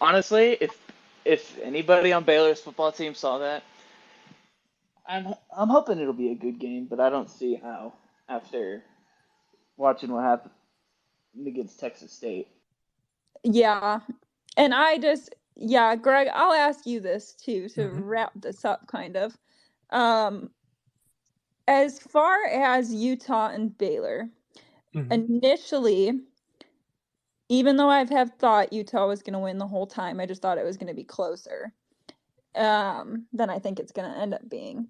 [0.00, 0.78] Honestly, if
[1.24, 3.62] if anybody on Baylor's football team saw that,
[5.06, 7.94] I'm I'm hoping it'll be a good game, but I don't see how
[8.28, 8.82] after
[9.76, 10.52] watching what happened
[11.46, 12.48] against Texas State.
[13.42, 14.00] Yeah.
[14.56, 18.02] And I just yeah, Greg, I'll ask you this too to mm-hmm.
[18.02, 19.36] wrap this up kind of.
[19.90, 20.50] Um
[21.66, 24.28] as far as Utah and Baylor,
[24.94, 25.10] mm-hmm.
[25.12, 26.20] initially
[27.48, 30.42] even though I've have thought Utah was going to win the whole time, I just
[30.42, 31.72] thought it was going to be closer
[32.54, 34.88] um, than I think it's going to end up being.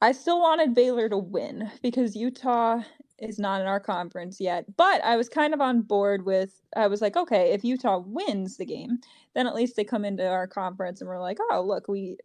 [0.00, 2.82] I still wanted Baylor to win because Utah
[3.18, 4.64] is not in our conference yet.
[4.76, 8.56] But I was kind of on board with I was like, okay, if Utah wins
[8.56, 8.98] the game,
[9.34, 12.16] then at least they come into our conference and we're like, oh, look, we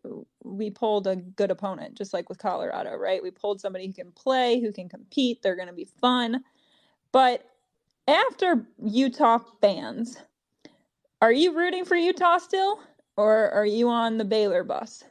[0.44, 3.24] we pulled a good opponent, just like with Colorado, right?
[3.24, 6.44] We pulled somebody who can play, who can compete, they're gonna be fun.
[7.12, 7.46] But
[8.10, 10.18] after Utah fans,
[11.22, 12.80] are you rooting for Utah still?
[13.18, 15.04] Or are you on the Baylor bus?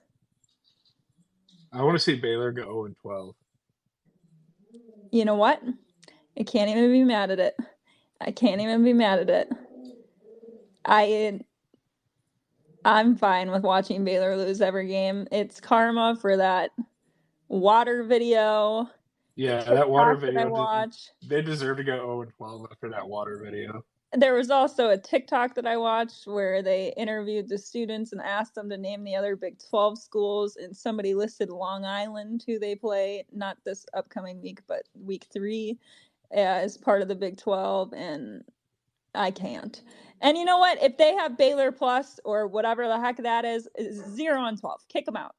[1.72, 3.34] I want to see Baylor go 0 and 12.
[5.12, 5.62] You know what?
[6.38, 7.56] I can't even be mad at it.
[8.20, 9.52] I can't even be mad at it.
[10.84, 11.40] I
[12.84, 15.26] I'm fine with watching Baylor lose every game.
[15.30, 16.70] It's karma for that
[17.48, 18.88] water video.
[19.38, 20.90] Yeah, that water video.
[21.26, 24.98] They deserve to go 0 and 12 after that water video there was also a
[24.98, 29.14] TikTok that I watched where they interviewed the students and asked them to name the
[29.14, 34.40] other Big 12 schools, and somebody listed Long Island, who they play, not this upcoming
[34.40, 35.78] week, but week three,
[36.32, 38.44] as part of the Big 12, and
[39.14, 39.82] I can't.
[40.22, 40.82] And you know what?
[40.82, 44.88] If they have Baylor Plus or whatever the heck that is, is zero on 12.
[44.88, 45.34] Kick them out.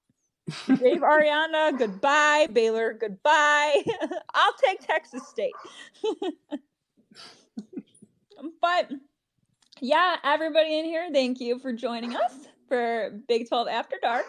[0.77, 2.47] Dave Aranda, goodbye.
[2.51, 3.83] Baylor, goodbye.
[4.33, 5.53] I'll take Texas State.
[8.39, 8.89] Um, but
[9.81, 14.25] yeah, everybody in here, thank you for joining us for Big 12 After Dark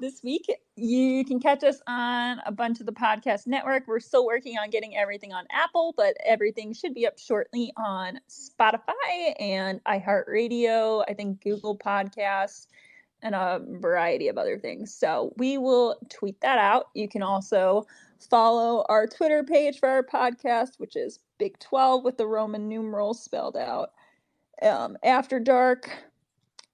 [0.00, 0.46] this week.
[0.76, 3.86] You can catch us on a bunch of the podcast network.
[3.86, 8.18] We're still working on getting everything on Apple, but everything should be up shortly on
[8.28, 12.66] Spotify and iHeartRadio, I think Google Podcasts,
[13.24, 14.94] and a variety of other things.
[14.94, 16.90] So we will tweet that out.
[16.94, 17.86] You can also
[18.30, 23.22] follow our Twitter page for our podcast, which is Big 12 with the Roman numerals
[23.22, 23.90] spelled out
[24.62, 25.90] um, after dark.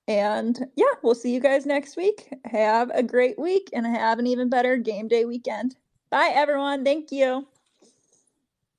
[0.09, 2.35] And yeah, we'll see you guys next week.
[2.45, 5.77] Have a great week and have an even better game day weekend.
[6.11, 6.85] Bye, everyone.
[6.85, 7.47] Thank you.